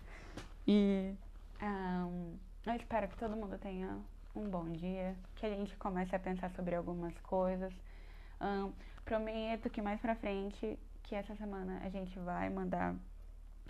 E 0.67 1.15
um, 1.63 2.37
eu 2.67 2.77
espero 2.77 3.09
que 3.09 3.17
todo 3.17 3.37
mundo 3.37 3.59
tenha 3.59 3.99
um 4.35 4.49
bom 4.49 4.65
dia, 4.73 5.15
que 5.37 5.47
a 5.47 5.51
gente 5.51 5.77
comece 5.77 6.15
a 6.17 6.19
pensar 6.19 6.51
sobre 6.51 6.75
algumas 6.75 7.17
coisas. 7.21 7.73
Um, 8.41 8.73
prometo 9.05 9.71
que 9.71 9.83
mais 9.83 10.01
pra 10.01 10.15
frente, 10.15 10.79
que 11.03 11.15
essa 11.15 11.35
semana 11.37 11.81
a 11.85 11.89
gente 11.91 12.19
vai 12.21 12.49
mandar 12.51 12.95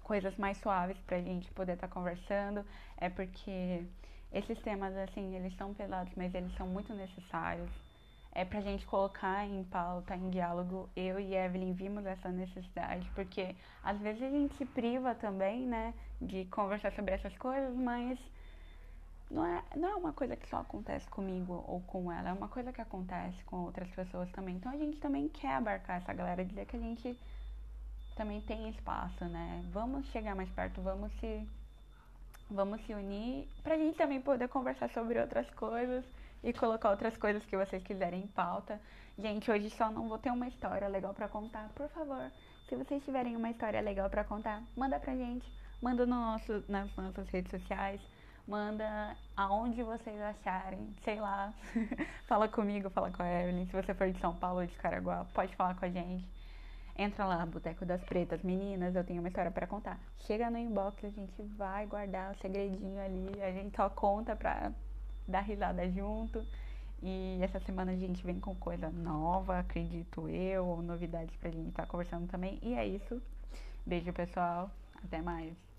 coisas 0.03 0.37
mais 0.37 0.59
suaves 0.59 0.97
pra 1.07 1.21
gente 1.21 1.51
poder 1.53 1.75
estar 1.75 1.89
tá 1.89 1.95
conversando. 1.95 2.65
É 2.97 3.09
porque 3.09 3.85
esses 4.33 4.59
temas, 4.63 4.97
assim, 4.97 5.35
eles 5.35 5.55
são 5.57 5.75
pesados, 5.75 6.13
mas 6.17 6.35
eles 6.35 6.55
são 6.55 6.67
muito 6.67 6.95
necessários 6.95 7.71
é 8.35 8.45
pra 8.45 8.61
gente 8.61 8.85
colocar 8.87 9.47
em 9.47 9.63
pauta, 9.65 10.17
em 10.17 10.29
diálogo. 10.29 10.91
Eu 10.97 11.21
e 11.21 11.35
Evelyn 11.35 11.73
vimos 11.73 12.05
essa 12.05 12.29
necessidade, 12.31 13.09
porque 13.15 13.55
às 13.83 13.99
vezes 14.01 14.23
a 14.23 14.29
gente 14.29 14.55
se 14.57 14.67
priva 14.67 15.15
também, 15.15 15.65
né, 15.67 15.95
de 16.21 16.45
conversar 16.47 16.93
sobre 16.93 17.15
essas 17.15 17.37
coisas, 17.39 17.75
mas 17.77 18.19
não 19.35 19.45
é, 19.45 19.63
não 19.75 19.89
é 19.89 19.95
uma 19.97 20.13
coisa 20.13 20.37
que 20.37 20.49
só 20.49 20.59
acontece 20.59 21.11
comigo 21.11 21.65
ou 21.67 21.81
com 21.81 22.11
ela, 22.11 22.29
é 22.29 22.33
uma 22.33 22.47
coisa 22.47 22.73
que 22.73 22.81
acontece 22.81 23.43
com 23.45 23.57
outras 23.65 23.91
pessoas 23.91 24.31
também. 24.31 24.55
Então 24.55 24.71
a 24.71 24.77
gente 24.77 24.99
também 24.99 25.29
quer 25.29 25.57
abarcar 25.57 25.97
essa 25.97 26.13
galera, 26.13 26.45
dizer 26.45 26.67
que 26.67 26.77
a 26.77 26.81
gente 26.81 27.19
também 28.15 28.41
tem 28.43 28.69
espaço, 28.69 29.25
né? 29.25 29.65
Vamos 29.73 30.07
chegar 30.13 30.37
mais 30.37 30.49
perto, 30.51 30.81
vamos 30.81 31.13
se 31.19 31.47
vamos 32.49 32.81
se 32.83 32.95
unir 32.95 33.49
pra 33.63 33.77
gente 33.77 33.97
também 33.97 34.21
poder 34.21 34.49
conversar 34.49 34.89
sobre 34.91 35.19
outras 35.19 35.51
coisas 35.51 36.05
e 36.43 36.53
colocar 36.53 36.91
outras 36.91 37.17
coisas 37.17 37.45
que 37.45 37.57
vocês 37.57 37.83
quiserem 37.83 38.23
em 38.23 38.29
pauta. 38.29 38.81
Gente, 39.19 39.51
hoje 39.51 39.69
só 39.71 39.91
não 39.91 40.09
vou 40.09 40.19
ter 40.19 40.31
uma 40.31 40.47
história 40.47 40.87
legal 40.87 41.13
para 41.13 41.29
contar. 41.29 41.69
Por 41.75 41.89
favor, 41.89 42.31
se 42.69 42.77
vocês 42.77 43.03
tiverem 43.03 43.35
uma 43.35 43.51
história 43.51 43.81
legal 43.81 44.09
para 44.09 44.23
contar, 44.23 44.63
manda 44.77 45.01
pra 45.01 45.17
gente. 45.17 45.51
Manda 45.83 46.07
no 46.07 46.15
nosso, 46.15 46.65
nas 46.69 46.95
nossas 46.97 47.29
redes 47.31 47.51
sociais. 47.51 48.01
Manda 48.47 49.17
aonde 49.35 49.83
vocês 49.83 50.21
acharem, 50.21 50.95
sei 51.03 51.19
lá. 51.19 51.53
fala 52.29 52.47
comigo, 52.47 52.91
fala 52.91 53.11
com 53.11 53.23
a 53.23 53.43
Evelyn. 53.43 53.67
Se 53.67 53.73
você 53.73 53.95
for 53.95 54.11
de 54.11 54.21
São 54.21 54.35
Paulo 54.37 54.61
ou 54.61 54.67
de 54.67 54.75
Caraguá, 54.75 55.25
pode 55.33 55.57
falar 55.57 55.75
com 55.75 55.87
a 55.87 55.89
gente. 55.89 56.29
Entra 56.97 57.25
lá, 57.25 57.45
Boteco 57.47 57.87
das 57.87 58.03
Pretas. 58.05 58.43
Meninas, 58.43 58.95
eu 58.95 59.03
tenho 59.03 59.21
uma 59.21 59.29
história 59.29 59.51
para 59.51 59.67
contar. 59.67 59.99
Chega 60.21 60.51
no 60.51 60.59
inbox, 60.59 61.03
a 61.05 61.09
gente 61.09 61.43
vai 61.57 61.87
guardar 61.87 62.33
o 62.33 62.39
segredinho 62.39 63.01
ali. 63.01 63.43
A 63.43 63.51
gente 63.51 63.75
só 63.75 63.89
conta 63.89 64.37
pra 64.37 64.71
dar 65.27 65.41
risada 65.41 65.91
junto. 65.91 66.47
E 67.03 67.39
essa 67.43 67.59
semana 67.61 67.93
a 67.93 67.97
gente 67.97 68.25
vem 68.25 68.39
com 68.39 68.55
coisa 68.55 68.91
nova, 68.91 69.59
acredito 69.59 70.29
eu, 70.29 70.67
ou 70.67 70.83
novidades 70.83 71.35
pra 71.37 71.51
gente 71.51 71.71
estar 71.71 71.85
tá 71.85 71.89
conversando 71.89 72.29
também. 72.29 72.59
E 72.63 72.75
é 72.75 72.87
isso. 72.87 73.21
Beijo, 73.87 74.13
pessoal. 74.13 74.71
Até 75.03 75.21
mais. 75.21 75.74